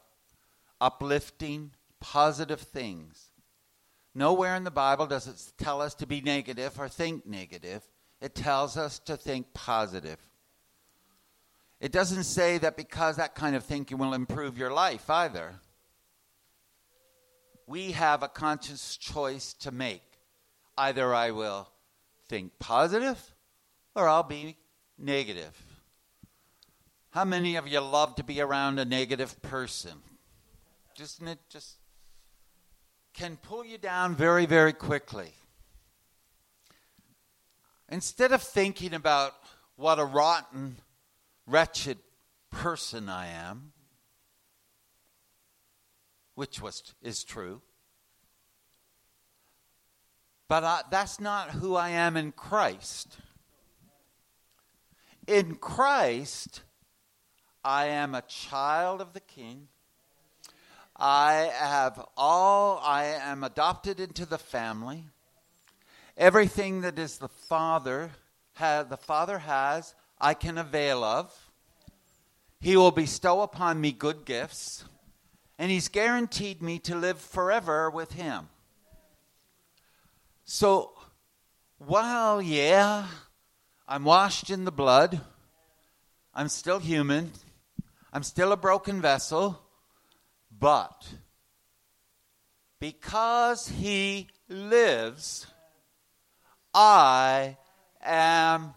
uplifting, 0.80 1.72
positive 2.00 2.62
things 2.62 3.34
Nowhere 4.16 4.56
in 4.56 4.64
the 4.64 4.72
Bible 4.72 5.08
does 5.08 5.28
it 5.28 5.54
tell 5.58 5.82
us 5.82 5.96
to 5.96 6.06
be 6.06 6.22
negative 6.22 6.80
or 6.80 6.88
think 6.88 7.26
negative. 7.26 7.84
It 8.22 8.36
tells 8.36 8.78
us 8.78 9.00
to 9.00 9.18
think 9.18 9.54
positive. 9.54 10.20
It 11.84 11.92
doesn't 11.92 12.24
say 12.24 12.60
that 12.60 12.78
because 12.78 13.18
that 13.18 13.36
kind 13.36 13.58
of 13.58 13.66
thinking 13.66 13.98
will 13.98 14.14
improve 14.14 14.58
your 14.58 14.72
life 14.72 15.10
either. 15.10 15.56
We 17.68 17.92
have 17.92 18.24
a 18.24 18.30
conscious 18.30 18.96
choice 18.96 19.52
to 19.56 19.72
make. 19.72 20.02
Either 20.78 21.14
I 21.14 21.32
will 21.32 21.68
think 22.30 22.58
positive 22.58 23.20
or 23.98 24.08
I'll 24.08 24.24
be 24.24 24.56
negative. 24.98 25.62
How 27.10 27.26
many 27.26 27.58
of 27.58 27.68
you 27.68 27.82
love 27.82 28.16
to 28.16 28.24
be 28.24 28.40
around 28.40 28.80
a 28.80 28.86
negative 28.86 29.42
person? 29.42 29.98
Doesn't 30.98 31.28
it 31.28 31.40
just 31.50 31.76
can 33.14 33.36
pull 33.36 33.66
you 33.66 33.78
down 33.78 34.16
very, 34.16 34.46
very 34.46 34.72
quickly. 34.72 35.34
Instead 37.90 38.32
of 38.32 38.42
thinking 38.42 38.94
about 38.94 39.34
what 39.76 40.00
a 40.00 40.06
rotten, 40.06 40.78
wretched 41.46 41.98
person 42.52 43.10
I 43.10 43.28
am, 43.28 43.74
which 46.36 46.62
was, 46.62 46.94
is 47.02 47.24
true, 47.24 47.62
but 50.48 50.64
I, 50.64 50.82
that's 50.92 51.20
not 51.20 51.52
who 51.52 51.76
I 51.76 51.90
am 51.90 52.16
in 52.16 52.32
Christ. 52.32 53.18
In 55.28 55.56
Christ, 55.56 56.62
I 57.64 57.86
am 57.88 58.14
a 58.14 58.22
child 58.22 59.02
of 59.02 59.14
the 59.14 59.20
King. 59.20 59.68
I 60.96 61.50
have 61.54 62.06
all, 62.16 62.80
I 62.84 63.06
am 63.06 63.44
adopted 63.44 64.00
into 64.00 64.26
the 64.26 64.38
family. 64.38 65.06
Everything 66.18 66.82
that 66.82 67.00
is 67.00 67.18
the 67.18 67.30
Father, 67.30 68.12
the 68.60 69.00
Father 69.02 69.40
has, 69.40 69.96
I 70.24 70.34
can 70.34 70.58
avail 70.58 71.04
of. 71.04 71.52
He 72.62 72.78
will 72.78 72.92
bestow 72.92 73.42
upon 73.42 73.82
me 73.82 73.92
good 73.92 74.24
gifts, 74.24 74.86
and 75.60 75.70
He's 75.70 75.90
guaranteed 75.90 76.62
me 76.62 76.80
to 76.80 76.96
live 76.96 77.20
forever 77.20 77.90
with 77.90 78.14
Him. 78.14 78.48
So, 80.46 80.94
while, 81.78 82.42
yeah, 82.42 83.08
I'm 83.86 84.06
washed 84.06 84.50
in 84.50 84.64
the 84.64 84.72
blood, 84.72 85.20
I'm 86.34 86.48
still 86.48 86.80
human, 86.80 87.34
I'm 88.14 88.24
still 88.24 88.54
a 88.54 88.58
broken 88.58 89.02
vessel, 89.02 89.62
but 90.58 91.06
because 92.80 93.68
He 93.68 94.30
lives, 94.48 95.48
I 96.74 97.58
am 98.02 98.74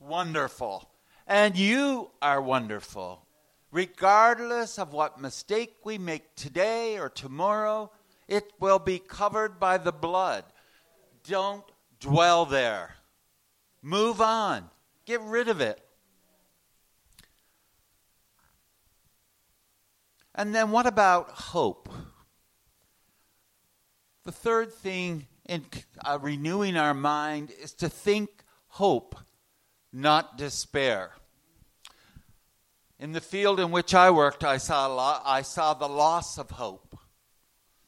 wonderful. 0.00 0.87
And 1.28 1.58
you 1.58 2.10
are 2.22 2.40
wonderful. 2.40 3.26
Regardless 3.70 4.78
of 4.78 4.94
what 4.94 5.20
mistake 5.20 5.76
we 5.84 5.98
make 5.98 6.34
today 6.34 6.98
or 6.98 7.10
tomorrow, 7.10 7.90
it 8.26 8.50
will 8.58 8.78
be 8.78 8.98
covered 8.98 9.60
by 9.60 9.76
the 9.76 9.92
blood. 9.92 10.44
Don't 11.24 11.64
dwell 12.00 12.46
there. 12.46 12.96
Move 13.82 14.22
on. 14.22 14.70
Get 15.04 15.20
rid 15.20 15.48
of 15.48 15.60
it. 15.60 15.78
And 20.34 20.54
then 20.54 20.70
what 20.70 20.86
about 20.86 21.30
hope? 21.30 21.92
The 24.24 24.32
third 24.32 24.72
thing 24.72 25.26
in 25.44 25.66
uh, 26.06 26.18
renewing 26.22 26.78
our 26.78 26.94
mind 26.94 27.50
is 27.62 27.72
to 27.74 27.90
think 27.90 28.30
hope, 28.68 29.14
not 29.92 30.36
despair. 30.36 31.12
In 32.98 33.12
the 33.12 33.20
field 33.20 33.60
in 33.60 33.70
which 33.70 33.94
I 33.94 34.10
worked, 34.10 34.42
I 34.42 34.58
saw, 34.58 34.86
lo- 34.86 35.22
I 35.24 35.42
saw 35.42 35.74
the 35.74 35.88
loss 35.88 36.36
of 36.36 36.50
hope. 36.50 36.98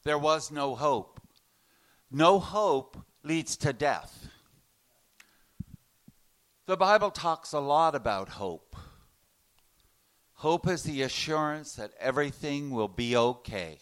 There 0.05 0.19
was 0.19 0.51
no 0.51 0.75
hope. 0.75 1.21
No 2.11 2.39
hope 2.39 2.97
leads 3.23 3.57
to 3.59 3.73
death. 3.73 4.29
The 6.67 6.77
Bible 6.77 7.11
talks 7.11 7.53
a 7.53 7.61
lot 7.61 7.95
about 7.95 8.31
hope. 8.31 8.77
Hope 10.35 10.67
is 10.69 10.85
the 10.85 11.03
assurance 11.03 11.75
that 11.75 11.93
everything 11.99 12.71
will 12.71 12.89
be 12.89 13.17
okay. 13.17 13.79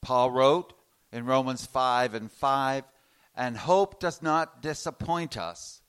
Paul 0.00 0.30
wrote 0.30 0.72
in 1.12 1.26
Romans 1.26 1.66
5 1.66 2.14
and 2.14 2.32
5 2.32 2.84
and 3.36 3.56
hope 3.56 4.00
does 4.00 4.22
not 4.22 4.62
disappoint 4.62 5.36
us 5.36 5.81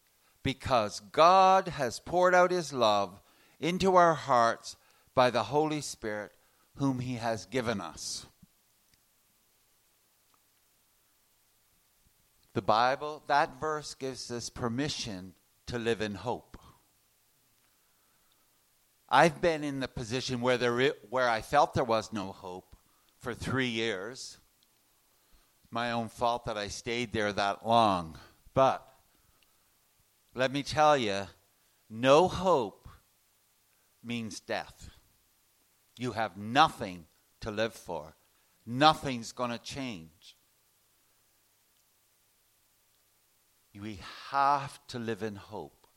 because 0.44 1.00
God 1.00 1.70
has 1.70 2.00
poured 2.00 2.36
out 2.36 2.52
his 2.52 2.74
love 2.74 3.22
into 3.60 3.96
our 3.96 4.14
hearts 4.14 4.76
by 5.16 5.30
the 5.30 5.44
Holy 5.44 5.82
Spirit 5.82 6.34
whom 6.76 7.00
he 7.00 7.16
has 7.16 7.46
given 7.46 7.80
us. 7.80 8.26
The 12.54 12.62
Bible, 12.62 13.24
that 13.28 13.60
verse 13.60 13.96
gives 13.96 14.30
us 14.30 14.50
permission 14.50 15.34
to 15.68 15.80
live 15.80 16.02
in 16.02 16.16
hope. 16.16 16.58
I've 19.10 19.42
been 19.42 19.64
in 19.64 19.80
the 19.80 19.88
position 19.88 20.42
where, 20.42 20.58
there, 20.58 20.94
where 21.10 21.30
I 21.30 21.42
felt 21.42 21.74
there 21.74 21.84
was 21.84 22.12
no 22.12 22.32
hope 22.32 22.76
for 23.20 23.34
three 23.34 23.68
years. 23.68 24.38
My 25.72 25.92
own 25.92 26.10
fault 26.10 26.46
that 26.46 26.58
I 26.58 26.68
stayed 26.68 27.14
there 27.14 27.32
that 27.34 27.66
long. 27.66 28.18
But 28.54 28.88
let 30.36 30.52
me 30.52 30.64
tell 30.64 30.98
you, 30.98 31.28
no 31.90 32.28
hope 32.28 32.88
means 34.04 34.40
death. 34.40 34.90
You 35.98 36.12
have 36.14 36.38
nothing 36.38 37.06
to 37.42 37.52
live 37.52 37.74
for, 37.74 38.16
nothing's 38.66 39.32
going 39.32 39.52
to 39.52 39.60
change. 39.60 40.38
We 43.80 44.00
have 44.30 44.80
to 44.88 45.00
live 45.00 45.24
in 45.24 45.36
hope. 45.36 45.88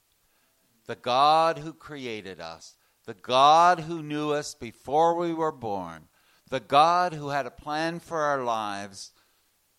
The 0.87 0.97
God 0.97 1.59
who 1.59 1.73
created 1.73 2.41
us, 2.41 2.77
the 3.05 3.15
God 3.15 3.81
who 3.81 4.03
knew 4.03 4.31
us 4.33 4.55
before 4.55 5.15
we 5.15 5.35
were 5.35 5.53
born, 5.53 6.09
the 6.49 6.61
God 6.61 7.13
who 7.13 7.29
had 7.29 7.45
a 7.45 7.51
plan 7.51 8.01
for 8.01 8.23
our 8.23 8.43
lives 8.43 9.13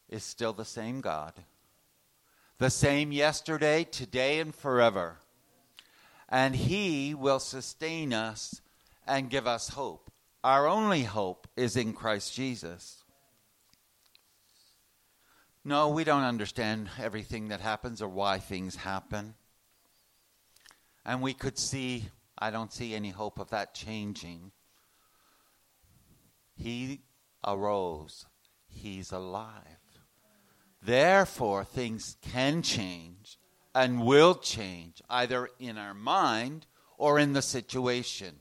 is 0.10 0.24
still 0.24 0.54
the 0.54 0.65
same 0.65 1.02
God. 1.02 1.34
The 2.60 2.70
same 2.72 3.12
yesterday, 3.12 3.84
today, 3.84 4.39
and 4.39 4.54
forever. 4.54 5.17
And 6.28 6.56
He 6.56 7.13
will 7.13 7.39
sustain 7.39 8.13
us 8.13 8.62
and 9.06 9.30
give 9.30 9.46
us 9.46 9.70
hope. 9.70 10.12
Our 10.43 10.67
only 10.67 11.04
hope 11.04 11.48
is 11.56 11.76
in 11.78 11.93
Christ 11.93 12.34
Jesus. 12.34 13.04
No, 15.63 15.89
we 15.89 16.04
don't 16.04 16.24
understand 16.24 16.89
everything 17.00 17.50
that 17.50 17.60
happens 17.60 18.02
or 18.02 18.08
why 18.08 18.39
things 18.39 18.78
happen. 18.78 19.36
And 21.06 21.22
we 21.22 21.34
could 21.34 21.58
see, 21.58 22.10
I 22.39 22.52
don't 22.52 22.72
see 22.74 22.96
any 22.96 23.10
hope 23.10 23.38
of 23.38 23.50
that 23.50 23.76
changing. 23.76 24.52
He 26.56 27.02
arose, 27.46 28.26
He's 28.67 29.12
alive. 29.12 29.87
Therefore, 30.88 31.65
things 31.65 32.15
can 32.21 32.62
change 32.62 33.38
and 33.76 34.06
will 34.06 34.36
change, 34.36 35.02
either 35.10 35.50
in 35.60 35.78
our 35.78 35.93
mind 35.93 36.65
or 36.97 37.19
in 37.19 37.34
the 37.34 37.41
situation. 37.41 38.36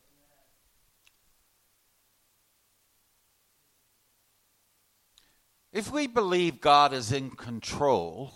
If 5.72 5.90
we 5.90 6.06
believe 6.06 6.60
God 6.60 6.92
is 6.92 7.10
in 7.10 7.30
control, 7.30 8.32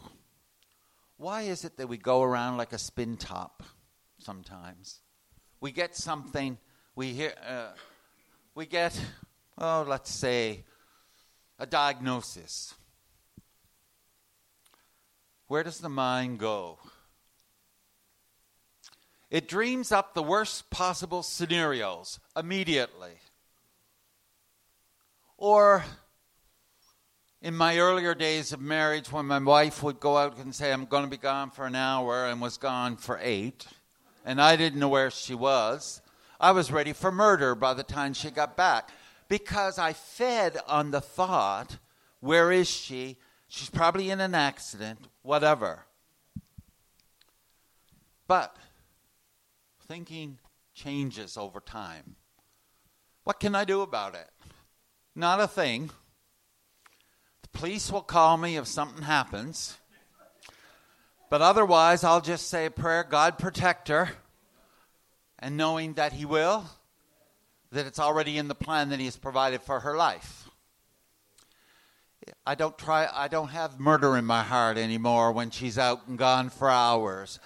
why 1.17 1.43
is 1.43 1.65
it 1.65 1.77
that 1.77 1.87
we 1.87 1.97
go 1.97 2.25
around 2.25 2.57
like 2.57 2.73
a 2.73 2.79
spin 2.79 3.17
top 3.17 3.63
sometimes? 4.19 5.03
We 5.61 5.71
get 5.71 5.95
something, 5.95 6.59
we 6.97 7.13
hear, 7.13 7.33
uh, 7.49 7.75
we 8.57 8.67
get, 8.67 9.01
oh, 9.57 9.87
let's 9.87 10.11
say, 10.11 10.65
a 11.61 11.67
diagnosis. 11.67 12.75
Where 15.51 15.65
does 15.65 15.79
the 15.79 15.89
mind 15.89 16.39
go? 16.39 16.79
It 19.31 19.49
dreams 19.49 19.91
up 19.91 20.15
the 20.15 20.23
worst 20.23 20.71
possible 20.71 21.25
scenarios 21.25 22.21
immediately. 22.37 23.15
Or 25.37 25.85
in 27.43 27.57
my 27.57 27.79
earlier 27.79 28.15
days 28.15 28.53
of 28.53 28.61
marriage, 28.61 29.11
when 29.11 29.27
my 29.27 29.41
wife 29.41 29.83
would 29.83 29.99
go 29.99 30.19
out 30.19 30.39
and 30.39 30.55
say, 30.55 30.73
I'm 30.73 30.85
going 30.85 31.03
to 31.03 31.11
be 31.11 31.17
gone 31.17 31.51
for 31.51 31.67
an 31.67 31.75
hour, 31.75 32.27
and 32.27 32.41
was 32.41 32.57
gone 32.57 32.97
for 32.97 33.19
eight, 33.21 33.67
and 34.25 34.41
I 34.41 34.55
didn't 34.55 34.79
know 34.79 34.89
where 34.89 35.11
she 35.11 35.35
was, 35.35 36.01
I 36.39 36.53
was 36.53 36.71
ready 36.71 36.93
for 36.93 37.11
murder 37.11 37.57
by 37.57 37.75
the 37.75 37.83
time 37.83 38.15
she 38.15 38.31
got 38.31 38.57
back 38.57 38.91
because 39.27 39.81
I 39.81 39.95
fed 39.95 40.59
on 40.69 40.93
the 40.93 41.01
thought, 41.01 41.79
Where 42.21 42.53
is 42.53 42.71
she? 42.71 43.17
She's 43.53 43.69
probably 43.69 44.11
in 44.11 44.21
an 44.21 44.37
accident, 44.37 45.09
whatever. 45.23 45.85
But 48.29 48.55
thinking 49.89 50.39
changes 50.73 51.37
over 51.37 51.59
time. 51.59 52.15
What 53.25 53.41
can 53.41 53.57
I 53.57 53.65
do 53.65 53.81
about 53.81 54.15
it? 54.15 54.31
Not 55.17 55.41
a 55.41 55.49
thing 55.49 55.91
The 57.43 57.59
police 57.59 57.91
will 57.91 58.03
call 58.03 58.37
me 58.37 58.57
if 58.57 58.69
something 58.69 59.03
happens. 59.03 59.77
But 61.29 61.43
otherwise, 61.43 62.05
I'll 62.05 62.21
just 62.21 62.47
say 62.47 62.67
a 62.67 62.71
prayer 62.71 63.03
God 63.03 63.37
protect 63.37 63.89
her, 63.89 64.11
and 65.41 65.57
knowing 65.57 65.95
that 65.95 66.13
He 66.13 66.25
will, 66.25 66.67
that 67.73 67.87
it's 67.87 67.99
already 67.99 68.39
in 68.39 68.47
the 68.47 68.55
plan 68.55 68.91
that 68.91 69.01
He 69.01 69.07
has 69.07 69.17
provided 69.17 69.61
for 69.63 69.81
her 69.81 69.97
life. 69.97 70.50
I 72.47 72.55
don't 72.55 72.77
try, 72.77 73.09
I 73.13 73.29
don't 73.29 73.49
have 73.49 73.81
murder 73.81 74.17
in 74.17 74.25
my 74.25 74.43
heart 74.43 74.77
anymore 74.77 75.33
when 75.33 75.51
she's 75.51 75.79
out 75.79 76.09
and 76.09 76.19
gone 76.19 76.51
for 76.51 76.69
hours. 76.69 77.39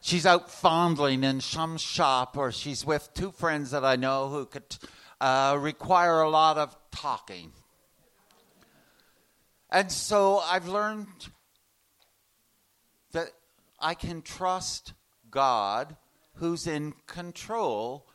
She's 0.00 0.26
out 0.26 0.50
fondling 0.50 1.24
in 1.24 1.40
some 1.40 1.76
shop, 1.76 2.36
or 2.36 2.52
she's 2.52 2.84
with 2.84 3.10
two 3.14 3.32
friends 3.32 3.72
that 3.72 3.84
I 3.84 3.96
know 3.96 4.28
who 4.28 4.46
could 4.46 4.76
uh, 5.20 5.56
require 5.60 6.20
a 6.20 6.30
lot 6.30 6.56
of 6.56 6.76
talking. 6.90 7.52
And 9.70 9.90
so 9.92 10.38
I've 10.38 10.68
learned 10.68 11.28
that 13.12 13.28
I 13.80 13.94
can 13.94 14.22
trust 14.22 14.94
God 15.30 15.96
who's 16.34 16.66
in 16.66 16.94
control 17.06 18.06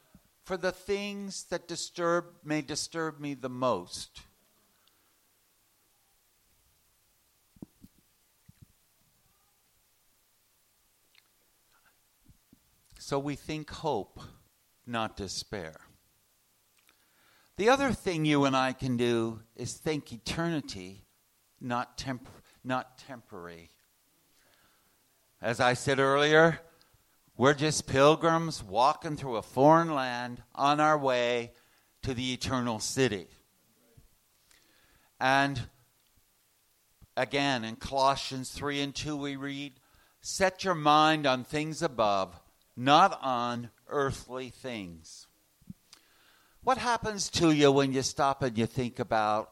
for 0.46 0.58
the 0.58 0.72
things 0.72 1.46
that 1.46 1.68
disturb 1.68 2.26
may 2.44 2.62
disturb 2.62 3.20
me 3.20 3.34
the 3.34 3.50
most. 3.50 4.22
So 13.06 13.20
we 13.20 13.36
think 13.36 13.70
hope, 13.70 14.22
not 14.88 15.18
despair. 15.18 15.76
The 17.58 17.68
other 17.68 17.92
thing 17.92 18.24
you 18.24 18.46
and 18.46 18.56
I 18.56 18.72
can 18.72 18.96
do 18.96 19.42
is 19.58 19.74
think 19.74 20.14
eternity, 20.14 21.04
not, 21.60 21.98
temp- 21.98 22.30
not 22.64 22.98
temporary. 22.98 23.72
As 25.42 25.60
I 25.60 25.74
said 25.74 26.00
earlier, 26.00 26.62
we're 27.36 27.54
just 27.54 27.88
pilgrims 27.88 28.64
walking 28.64 29.18
through 29.18 29.36
a 29.36 29.42
foreign 29.42 29.94
land 29.94 30.42
on 30.56 30.80
our 30.80 30.98
way 30.98 31.52
to 32.04 32.14
the 32.14 32.32
eternal 32.32 32.80
city. 32.80 33.28
And 35.20 35.60
again, 37.18 37.66
in 37.66 37.76
Colossians 37.76 38.50
3 38.52 38.80
and 38.80 38.96
2, 38.96 39.18
we 39.18 39.36
read, 39.36 39.74
Set 40.22 40.64
your 40.64 40.74
mind 40.74 41.28
on 41.28 41.44
things 41.44 41.82
above, 41.82 42.40
not 42.76 43.20
on 43.22 43.70
earthly 43.88 44.50
things. 44.50 45.28
What 46.64 46.78
happens 46.78 47.30
to 47.32 47.52
you 47.52 47.72
when 47.72 47.94
you 47.94 48.02
stop 48.02 48.42
and 48.42 48.58
you 48.58 48.66
think 48.66 49.00
about 49.00 49.52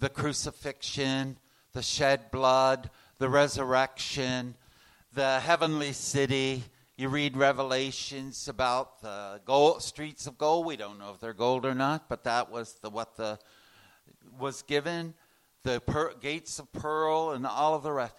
the 0.00 0.08
crucifixion, 0.08 1.38
the 1.72 1.82
shed 1.82 2.30
blood, 2.30 2.90
the 3.18 3.28
resurrection, 3.28 4.56
the 5.14 5.40
heavenly 5.40 5.92
city? 5.92 6.64
You 6.96 7.08
read 7.08 7.36
Revelations 7.36 8.48
about 8.48 9.00
the 9.02 9.40
gold, 9.44 9.82
streets 9.82 10.26
of 10.26 10.36
gold. 10.36 10.66
We 10.66 10.76
don't 10.76 10.98
know 10.98 11.12
if 11.14 11.20
they're 11.20 11.32
gold 11.32 11.64
or 11.64 11.74
not, 11.74 12.08
but 12.08 12.24
that 12.24 12.50
was 12.50 12.74
the, 12.82 12.90
what 12.90 13.16
the 13.16 13.38
was 14.38 14.62
given. 14.62 15.14
The 15.62 15.80
per, 15.80 16.14
gates 16.14 16.58
of 16.58 16.72
pearl 16.72 17.30
and 17.30 17.46
all 17.46 17.74
of 17.74 17.82
the 17.82 17.92
rest. 17.92 18.14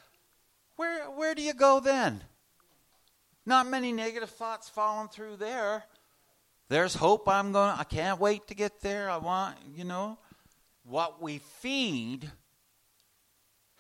Where 0.75 1.11
where 1.11 1.35
do 1.35 1.41
you 1.41 1.53
go 1.53 1.79
then? 1.79 2.23
Not 3.45 3.67
many 3.67 3.91
negative 3.91 4.29
thoughts 4.29 4.69
falling 4.69 5.09
through 5.09 5.37
there. 5.37 5.83
There's 6.69 6.95
hope. 6.95 7.27
I'm 7.27 7.51
going. 7.51 7.75
I 7.77 7.83
can't 7.83 8.19
wait 8.19 8.47
to 8.47 8.55
get 8.55 8.81
there. 8.81 9.09
I 9.09 9.17
want, 9.17 9.57
you 9.75 9.83
know, 9.83 10.17
what 10.83 11.21
we 11.21 11.39
feed 11.39 12.31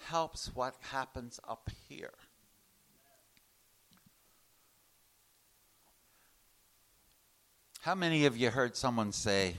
helps 0.05 0.53
what 0.53 0.75
happens 0.91 1.39
up 1.47 1.69
here. 1.87 2.13
How 7.81 7.95
many 7.95 8.25
of 8.25 8.37
you 8.37 8.49
heard 8.49 8.75
someone 8.77 9.11
say, 9.11 9.55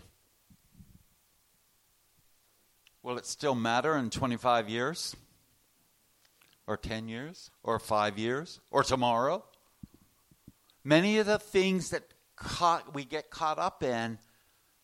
Will 3.05 3.19
it 3.19 3.27
still 3.27 3.55
matter 3.55 3.97
in 3.97 4.09
25 4.09 4.71
years? 4.71 5.15
Or 6.67 6.79
10 6.79 7.07
years? 7.07 7.51
Or 7.63 7.79
5 7.79 8.19
years? 8.19 8.61
Or 8.71 8.83
tomorrow? 8.83 9.45
Many 10.85 11.19
of 11.19 11.27
the 11.27 11.39
things 11.39 11.91
that 11.91 12.03
caught, 12.37 12.95
we 12.95 13.05
get 13.05 13.31
caught 13.31 13.59
up 13.59 13.83
in 13.83 14.19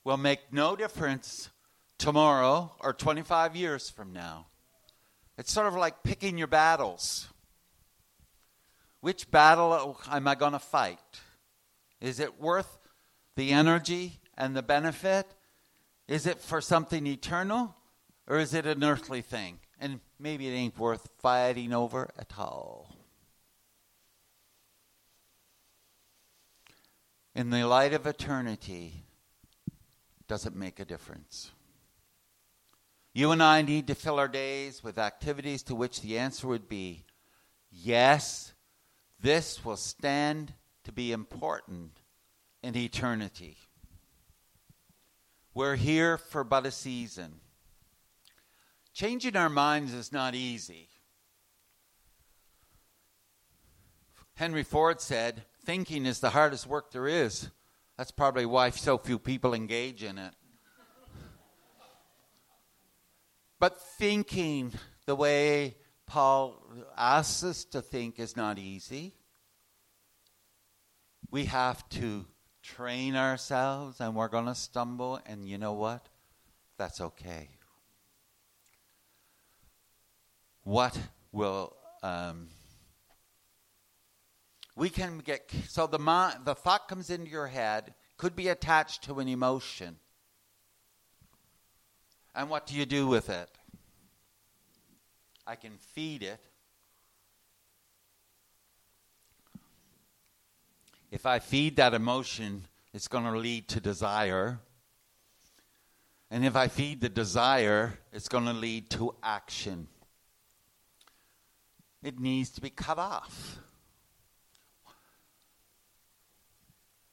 will 0.03 0.17
make 0.17 0.53
no 0.53 0.75
difference 0.75 1.51
tomorrow 1.99 2.73
or 2.81 2.95
25 2.95 3.55
years 3.55 3.91
from 3.91 4.13
now. 4.13 4.47
It's 5.37 5.53
sort 5.53 5.67
of 5.67 5.75
like 5.75 6.03
picking 6.03 6.39
your 6.39 6.47
battles. 6.47 7.29
Which 9.01 9.31
battle 9.31 10.01
am 10.11 10.27
I 10.27 10.35
going 10.35 10.53
to 10.53 10.59
fight? 10.59 11.21
Is 12.01 12.19
it 12.19 12.41
worth 12.41 12.79
the 13.37 13.53
energy 13.53 14.21
and 14.37 14.57
the 14.57 14.63
benefit? 14.63 15.27
Is 16.09 16.27
it 16.27 16.39
for 16.41 16.61
something 16.61 17.07
eternal 17.07 17.77
or 18.27 18.39
is 18.39 18.55
it 18.55 18.67
an 18.67 18.83
earthly 18.83 19.21
thing? 19.23 19.61
And 19.79 20.01
maybe 20.19 20.49
it 20.49 20.53
ain't 20.53 20.79
worth 20.79 21.09
fighting 21.19 21.73
over 21.73 22.11
at 22.19 22.33
all. 22.39 23.00
In 27.35 27.51
the 27.51 27.65
light 27.65 27.93
of 27.93 28.07
eternity, 28.07 29.05
does 30.27 30.47
it 30.47 30.55
make 30.55 30.81
a 30.81 30.85
difference? 30.85 31.51
You 33.13 33.33
and 33.33 33.43
I 33.43 33.63
need 33.63 33.87
to 33.89 33.95
fill 33.95 34.19
our 34.19 34.29
days 34.29 34.85
with 34.85 34.99
activities 34.99 35.63
to 35.65 35.75
which 35.75 36.01
the 36.01 36.19
answer 36.19 36.47
would 36.47 36.69
be 36.69 37.05
yes, 37.71 38.53
this 39.21 39.65
will 39.65 39.77
stand 39.77 40.55
to 40.85 40.93
be 40.93 41.13
important 41.13 41.93
in 42.63 42.77
eternity. 42.77 43.57
We're 45.55 45.77
here 45.77 46.17
for 46.17 46.45
but 46.45 46.67
a 46.67 46.71
season. 46.71 47.41
Changing 48.93 49.37
our 49.37 49.49
minds 49.49 49.93
is 49.93 50.13
not 50.13 50.35
easy. 50.35 50.89
Henry 54.35 54.63
Ford 54.63 55.01
said, 55.01 55.45
thinking 55.71 56.05
is 56.05 56.19
the 56.19 56.31
hardest 56.31 56.67
work 56.67 56.91
there 56.91 57.07
is. 57.07 57.49
That's 57.97 58.11
probably 58.11 58.45
why 58.45 58.71
so 58.71 58.99
few 58.99 59.21
people 59.21 59.55
engage 59.55 60.03
in 60.03 60.19
it. 60.19 60.35
But 63.61 63.81
thinking 63.81 64.73
the 65.07 65.15
way 65.15 65.77
Paul 66.07 66.61
asks 66.99 67.45
us 67.45 67.65
to 67.67 67.83
think 67.83 68.19
is 68.19 68.37
not 68.37 68.59
easy. 68.59 69.15
We 71.31 71.45
have 71.45 71.89
to 71.91 72.27
train 72.65 73.15
ourselves 73.15 74.01
and 74.01 74.17
we're 74.17 74.27
going 74.27 74.47
to 74.47 74.57
stumble, 74.57 75.21
and 75.25 75.49
you 75.49 75.57
know 75.57 75.75
what? 75.75 76.05
That's 76.79 77.01
okay. 77.01 77.49
What 80.65 80.99
will. 81.31 81.77
Um, 82.03 82.49
we 84.77 84.89
can 84.89 85.19
get 85.19 85.51
so 85.69 85.87
the 85.87 85.99
mind, 85.99 86.41
the 86.45 86.55
thought 86.55 86.89
comes 86.89 87.11
into 87.11 87.31
your 87.31 87.49
head 87.49 87.95
could 88.17 88.37
be 88.37 88.49
attached 88.49 89.05
to 89.05 89.19
an 89.21 89.29
emotion. 89.29 89.97
And 92.35 92.49
what 92.49 92.67
do 92.67 92.75
you 92.75 92.87
do 92.87 93.07
with 93.07 93.29
it? 93.31 93.49
I 95.47 95.57
can 95.57 95.73
feed 95.79 96.23
it. 96.23 96.39
If 101.11 101.27
I 101.27 101.41
feed 101.41 101.77
that 101.77 101.93
emotion, 101.93 102.67
it's 102.93 103.09
going 103.09 103.25
to 103.25 103.37
lead 103.37 103.69
to 103.69 103.81
desire. 103.81 104.61
And 106.31 106.45
if 106.45 106.55
I 106.55 106.69
feed 106.69 107.01
the 107.01 107.09
desire, 107.09 107.99
it's 108.13 108.29
going 108.29 108.45
to 108.45 108.53
lead 108.53 108.91
to 108.91 109.15
action. 109.23 109.89
It 112.03 112.21
needs 112.21 112.51
to 112.51 112.61
be 112.61 112.71
cut 112.71 112.99
off. 112.99 113.59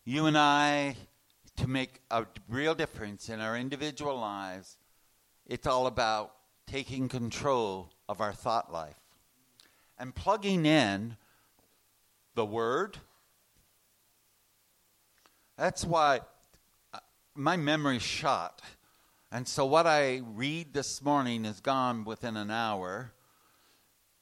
You 0.07 0.25
and 0.25 0.37
I, 0.37 0.95
to 1.57 1.67
make 1.67 1.99
a 2.09 2.25
real 2.47 2.73
difference 2.73 3.27
in 3.27 3.41
our 3.41 3.57
individual 3.57 4.17
lives, 4.17 4.77
it's 5.45 5.67
all 5.67 5.85
about 5.85 6.33
taking 6.65 7.09
control 7.09 7.91
of 8.07 8.21
our 8.21 8.31
thought 8.31 8.71
life 8.71 9.01
and 9.99 10.15
plugging 10.15 10.65
in 10.65 11.17
the 12.35 12.45
Word. 12.45 12.99
That's 15.57 15.83
why 15.83 16.21
uh, 16.93 16.99
my 17.35 17.57
memory's 17.57 18.01
shot. 18.01 18.61
And 19.29 19.45
so 19.45 19.65
what 19.65 19.87
I 19.87 20.21
read 20.23 20.73
this 20.73 21.03
morning 21.03 21.43
is 21.43 21.59
gone 21.59 22.05
within 22.05 22.37
an 22.37 22.49
hour. 22.49 23.11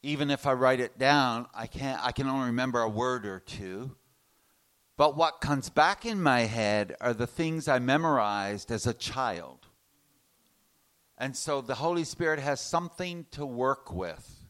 Even 0.02 0.32
if 0.32 0.48
I 0.48 0.54
write 0.54 0.80
it 0.80 0.98
down, 0.98 1.46
I 1.54 1.68
can't 1.68 2.04
I 2.04 2.12
can 2.12 2.26
only 2.26 2.48
remember 2.48 2.82
a 2.82 2.90
word 2.90 3.28
or 3.28 3.40
two. 3.40 3.92
But 4.98 5.18
what 5.18 5.42
comes 5.42 5.70
back 5.70 6.06
in 6.06 6.22
my 6.22 6.42
head 6.42 6.96
are 7.02 7.14
the 7.14 7.28
things 7.28 7.68
I 7.68 7.80
memorized 7.80 8.72
as 8.72 8.88
a 8.88 8.94
child. 8.94 9.68
And 11.18 11.36
so 11.36 11.62
the 11.62 11.76
Holy 11.76 12.04
Spirit 12.04 12.40
has 12.40 12.62
something 12.62 13.26
to 13.32 13.46
work 13.46 13.94
with, 13.94 14.46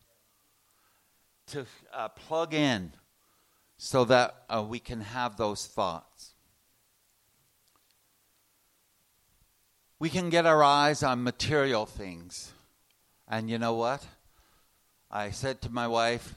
to 1.47 1.65
uh, 1.93 2.09
plug 2.09 2.53
in, 2.53 2.93
so 3.77 4.05
that 4.05 4.43
uh, 4.49 4.63
we 4.67 4.79
can 4.79 5.01
have 5.01 5.37
those 5.37 5.67
thoughts. 5.67 6.33
We 9.97 10.09
can 10.09 10.29
get 10.29 10.45
our 10.45 10.63
eyes 10.63 11.03
on 11.03 11.23
material 11.23 11.85
things. 11.85 12.51
And 13.27 13.49
you 13.49 13.57
know 13.57 13.73
what? 13.73 14.05
I 15.09 15.31
said 15.31 15.61
to 15.61 15.69
my 15.69 15.87
wife, 15.87 16.35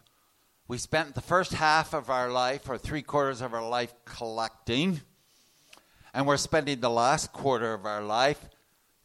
we 0.69 0.77
spent 0.77 1.15
the 1.15 1.23
first 1.23 1.55
half 1.55 1.95
of 1.95 2.11
our 2.11 2.31
life, 2.31 2.69
or 2.69 2.77
three 2.77 3.01
quarters 3.01 3.41
of 3.41 3.55
our 3.55 3.67
life, 3.67 3.95
collecting. 4.05 5.01
And 6.13 6.27
we're 6.27 6.37
spending 6.37 6.81
the 6.81 6.91
last 6.91 7.33
quarter 7.33 7.73
of 7.73 7.87
our 7.87 8.03
life 8.03 8.39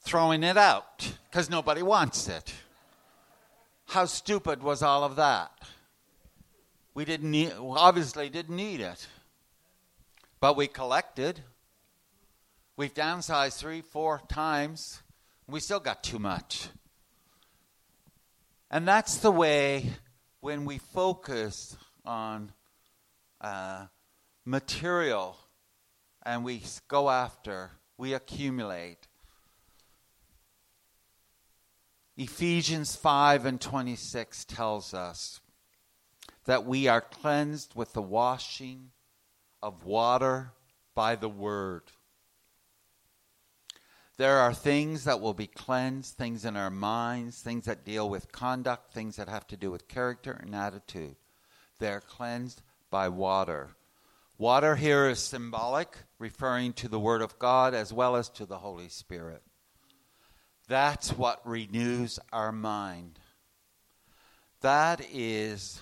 throwing 0.02 0.44
it 0.44 0.58
out 0.58 1.14
because 1.30 1.50
nobody 1.50 1.82
wants 1.82 2.28
it. 2.28 2.54
How 3.86 4.06
stupid 4.06 4.62
was 4.62 4.84
all 4.84 5.06
of 5.06 5.16
that? 5.16 5.52
We 6.94 7.06
didn't 7.06 7.32
need, 7.32 7.54
obviously 7.58 8.30
didn't 8.30 8.56
need 8.56 8.82
it, 8.82 9.08
but 10.42 10.58
we 10.58 10.68
collected. 10.68 11.40
We've 12.76 12.94
downsized 12.94 13.58
three, 13.58 13.82
four 13.82 14.22
times. 14.28 15.02
We 15.48 15.60
still 15.60 15.80
got 15.80 16.04
too 16.04 16.20
much. 16.20 16.68
And 18.70 18.88
that's 18.88 19.18
the 19.18 19.32
way 19.32 19.94
when 20.44 20.66
we 20.66 20.78
focus 20.78 21.78
on 22.04 22.52
uh, 23.40 23.86
material 24.44 25.38
and 26.26 26.44
we 26.44 26.62
go 26.90 27.10
after, 27.10 27.72
we 27.98 28.14
accumulate. 28.14 29.08
Ephesians 32.18 32.94
5 32.94 33.46
and 33.46 33.62
26 33.62 34.44
tells 34.44 34.94
us 34.94 35.40
that 36.44 36.66
we 36.66 36.90
are 36.90 37.00
cleansed 37.00 37.74
with 37.74 37.94
the 37.94 38.02
washing 38.02 38.92
of 39.62 39.86
water 39.86 40.52
by 40.94 41.16
the 41.16 41.30
word. 41.30 41.84
There 44.18 44.38
are 44.38 44.54
things 44.54 45.06
that 45.06 45.22
will 45.22 45.34
be 45.34 45.48
cleansed, 45.48 46.16
things 46.16 46.46
in 46.46 46.56
our 46.56 46.70
minds, 46.70 47.42
things 47.42 47.66
that 47.66 47.84
deal 47.84 48.08
with 48.10 48.32
conduct, 48.32 48.94
things 48.94 49.16
that 49.16 49.28
have 49.28 49.48
to 49.48 49.58
do 49.58 49.72
with 49.72 49.88
character 49.88 50.32
and 50.32 50.54
attitude. 50.54 51.16
They're 51.80 52.02
cleansed 52.02 52.62
by 52.92 53.10
water. 53.10 53.72
Water 54.38 54.76
here 54.76 55.08
is 55.08 55.20
symbolic, 55.20 55.98
referring 56.20 56.74
to 56.74 56.88
the 56.88 57.00
Word 57.00 57.22
of 57.22 57.40
God 57.40 57.74
as 57.74 57.92
well 57.92 58.16
as 58.16 58.30
to 58.30 58.46
the 58.46 58.60
Holy 58.60 58.90
Spirit. 58.90 59.42
That's 60.68 61.12
what 61.12 61.48
renews 61.48 62.20
our 62.32 62.52
mind. 62.52 63.20
That 64.62 65.02
is 65.12 65.82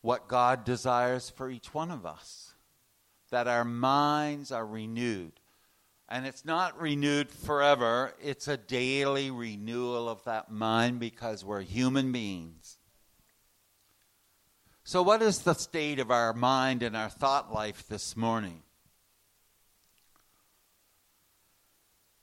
what 0.00 0.28
God 0.28 0.64
desires 0.64 1.30
for 1.30 1.50
each 1.50 1.72
one 1.72 1.90
of 1.90 2.04
us. 2.04 2.54
That 3.30 3.48
our 3.48 3.64
minds 3.64 4.50
are 4.50 4.66
renewed. 4.66 5.32
And 6.14 6.26
it's 6.26 6.44
not 6.44 6.80
renewed 6.80 7.28
forever, 7.28 8.14
it's 8.22 8.46
a 8.46 8.56
daily 8.56 9.32
renewal 9.32 10.08
of 10.08 10.22
that 10.22 10.48
mind 10.48 11.00
because 11.00 11.44
we're 11.44 11.62
human 11.62 12.12
beings. 12.12 12.78
So, 14.84 15.02
what 15.02 15.22
is 15.22 15.40
the 15.40 15.54
state 15.54 15.98
of 15.98 16.12
our 16.12 16.32
mind 16.32 16.84
and 16.84 16.96
our 16.96 17.08
thought 17.08 17.52
life 17.52 17.88
this 17.88 18.16
morning? 18.16 18.62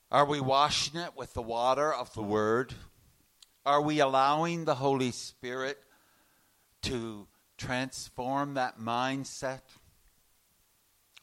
Are 0.09 0.25
we 0.25 0.39
washing 0.39 0.97
it 0.97 1.17
with 1.17 1.33
the 1.33 1.41
water 1.41 1.93
of 1.93 2.13
the 2.13 2.23
Word? 2.23 2.73
Are 3.65 3.81
we 3.81 3.99
allowing 3.99 4.63
the 4.63 4.75
Holy 4.75 5.11
Spirit 5.11 5.77
to 6.83 7.27
transform 7.57 8.53
that 8.53 8.79
mindset? 8.79 9.63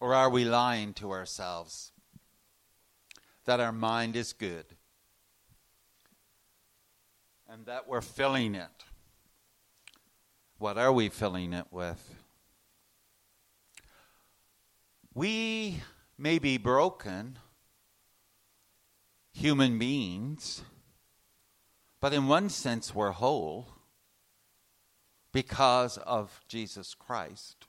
Or 0.00 0.12
are 0.12 0.28
we 0.28 0.44
lying 0.44 0.92
to 0.94 1.12
ourselves 1.12 1.92
that 3.48 3.60
our 3.60 3.72
mind 3.72 4.14
is 4.14 4.34
good 4.34 4.66
and 7.48 7.64
that 7.64 7.88
we're 7.88 8.02
filling 8.02 8.54
it? 8.54 8.84
What 10.58 10.76
are 10.76 10.92
we 10.92 11.08
filling 11.08 11.54
it 11.54 11.64
with? 11.70 12.14
We 15.14 15.80
may 16.18 16.38
be 16.38 16.58
broken 16.58 17.38
human 19.32 19.78
beings, 19.78 20.60
but 22.02 22.12
in 22.12 22.28
one 22.28 22.50
sense, 22.50 22.94
we're 22.94 23.12
whole 23.12 23.68
because 25.32 25.96
of 25.96 26.42
Jesus 26.48 26.92
Christ. 26.92 27.64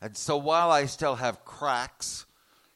And 0.00 0.16
so 0.16 0.36
while 0.36 0.70
I 0.70 0.86
still 0.86 1.16
have 1.16 1.44
cracks, 1.44 2.25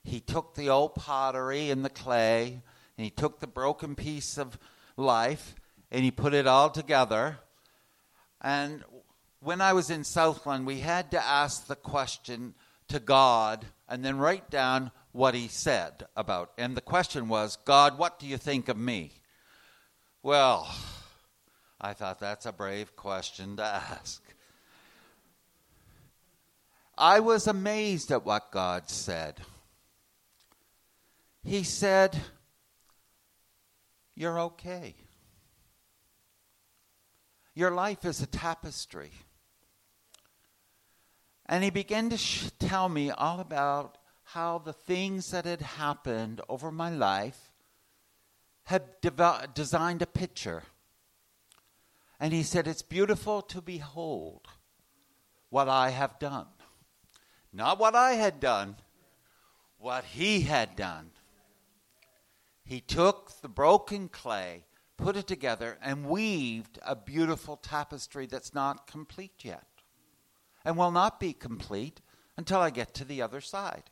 he 0.03 0.21
took 0.21 0.55
the 0.55 0.69
old 0.69 0.95
pottery 0.95 1.71
and 1.71 1.85
the 1.85 1.91
clay, 1.91 2.63
and 2.97 3.05
he 3.05 3.11
took 3.11 3.41
the 3.41 3.47
broken 3.47 3.95
piece 3.95 4.39
of 4.39 4.59
life, 4.97 5.55
and 5.91 6.05
he 6.05 6.11
put 6.11 6.35
it 6.35 6.47
all 6.47 6.71
together 6.71 7.39
and 8.41 8.83
when 9.41 9.61
I 9.61 9.73
was 9.73 9.91
in 9.91 10.05
Southland, 10.05 10.67
we 10.67 10.81
had 10.81 11.11
to 11.11 11.25
ask 11.25 11.67
the 11.67 11.77
question 11.77 12.55
to 12.89 12.99
God 12.99 13.67
and 13.89 14.05
then 14.05 14.19
write 14.19 14.51
down 14.51 14.91
what 15.13 15.35
he 15.35 15.49
said 15.49 16.07
about. 16.17 16.53
And 16.57 16.77
the 16.77 16.83
question 16.83 17.29
was, 17.29 17.57
God, 17.65 17.99
what 17.99 18.19
do 18.19 18.27
you 18.27 18.37
think 18.37 18.69
of 18.69 18.77
me? 18.77 19.13
Well, 20.23 20.73
I 21.81 21.93
thought 21.93 22.21
that's 22.21 22.47
a 22.47 22.53
brave 22.53 22.97
question 22.97 23.57
to 23.57 23.65
ask. 23.65 24.23
I 26.97 27.21
was 27.21 27.47
amazed 27.47 28.11
at 28.11 28.27
what 28.27 28.51
God 28.51 28.91
said. 28.91 29.41
He 31.51 31.65
said, 31.65 32.17
You're 34.15 34.39
okay. 34.39 34.95
Your 37.57 37.73
life 37.73 38.05
is 38.05 38.23
a 38.23 38.27
tapestry. 38.29 39.11
And 41.47 41.65
he 41.65 41.71
began 41.71 42.09
to 42.11 42.17
sh- 42.17 42.51
tell 42.61 42.89
me 42.89 43.11
all 43.11 43.41
about 43.41 43.99
how 44.23 44.59
the 44.59 44.73
things 44.73 45.33
that 45.33 45.45
had 45.45 45.61
happened 45.61 46.41
over 46.49 46.71
my 46.71 46.89
life 46.89 47.51
had 48.63 48.85
designed 49.53 50.03
a 50.03 50.07
picture. 50.07 50.63
And 52.21 52.33
he 52.33 52.45
said, 52.45 52.69
It's 52.69 52.83
beautiful 52.83 53.43
to 53.43 53.61
behold 53.61 54.47
what 55.49 55.69
I 55.69 55.91
have 55.91 56.17
done. 56.21 56.47
Not 57.53 57.81
what 57.81 57.97
I 57.97 58.13
had 58.13 58.39
done, 58.39 58.77
what 59.79 60.05
he 60.05 60.43
had 60.43 60.77
done. 60.77 61.11
He 62.71 62.81
took 62.81 63.43
the 63.43 63.49
broken 63.49 64.09
clay 64.09 64.65
put 65.01 65.17
it 65.17 65.27
together, 65.27 65.79
and 65.83 66.09
weaved 66.09 66.79
a 66.85 66.95
beautiful 66.95 67.57
tapestry 67.57 68.27
that's 68.27 68.55
not 68.55 68.87
complete 68.87 69.43
yet 69.43 69.67
and 70.65 70.77
will 70.77 70.91
not 70.91 71.19
be 71.19 71.33
complete 71.33 72.01
until 72.37 72.61
I 72.61 72.71
get 72.71 72.95
to 72.95 73.05
the 73.05 73.23
other 73.23 73.41
side. 73.41 73.85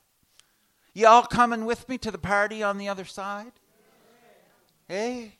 Y'all 0.92 1.22
coming 1.22 1.64
with 1.64 1.88
me 1.88 1.96
to 1.98 2.10
the 2.10 2.18
party 2.18 2.62
on 2.62 2.76
the 2.76 2.88
other 2.88 3.04
side? 3.04 3.52
Hey? 4.86 5.38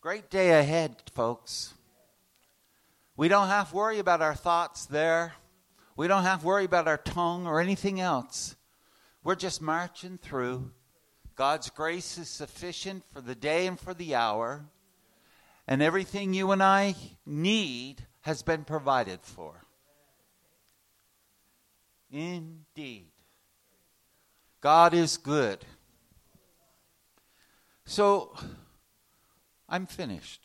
Great 0.00 0.30
day 0.30 0.58
ahead, 0.58 0.96
folks. 1.12 1.74
We 3.16 3.28
don't 3.28 3.48
have 3.48 3.70
to 3.70 3.76
worry 3.76 3.98
about 3.98 4.22
our 4.22 4.34
thoughts 4.34 4.86
there. 4.86 5.34
We 5.96 6.08
don't 6.08 6.22
have 6.22 6.40
to 6.40 6.46
worry 6.46 6.64
about 6.64 6.88
our 6.88 6.98
tongue 6.98 7.46
or 7.46 7.60
anything 7.60 8.00
else. 8.00 8.56
We're 9.24 9.34
just 9.34 9.60
marching 9.60 10.18
through 10.18 10.70
God's 11.36 11.68
grace 11.68 12.16
is 12.16 12.28
sufficient 12.30 13.04
for 13.12 13.20
the 13.20 13.34
day 13.34 13.66
and 13.66 13.78
for 13.78 13.92
the 13.92 14.14
hour, 14.14 14.64
and 15.68 15.82
everything 15.82 16.32
you 16.32 16.50
and 16.50 16.62
I 16.62 16.94
need 17.26 18.06
has 18.22 18.42
been 18.42 18.64
provided 18.64 19.20
for. 19.20 19.62
Indeed. 22.10 23.10
God 24.62 24.94
is 24.94 25.18
good. 25.18 25.64
So, 27.84 28.34
I'm 29.68 29.86
finished. 29.86 30.40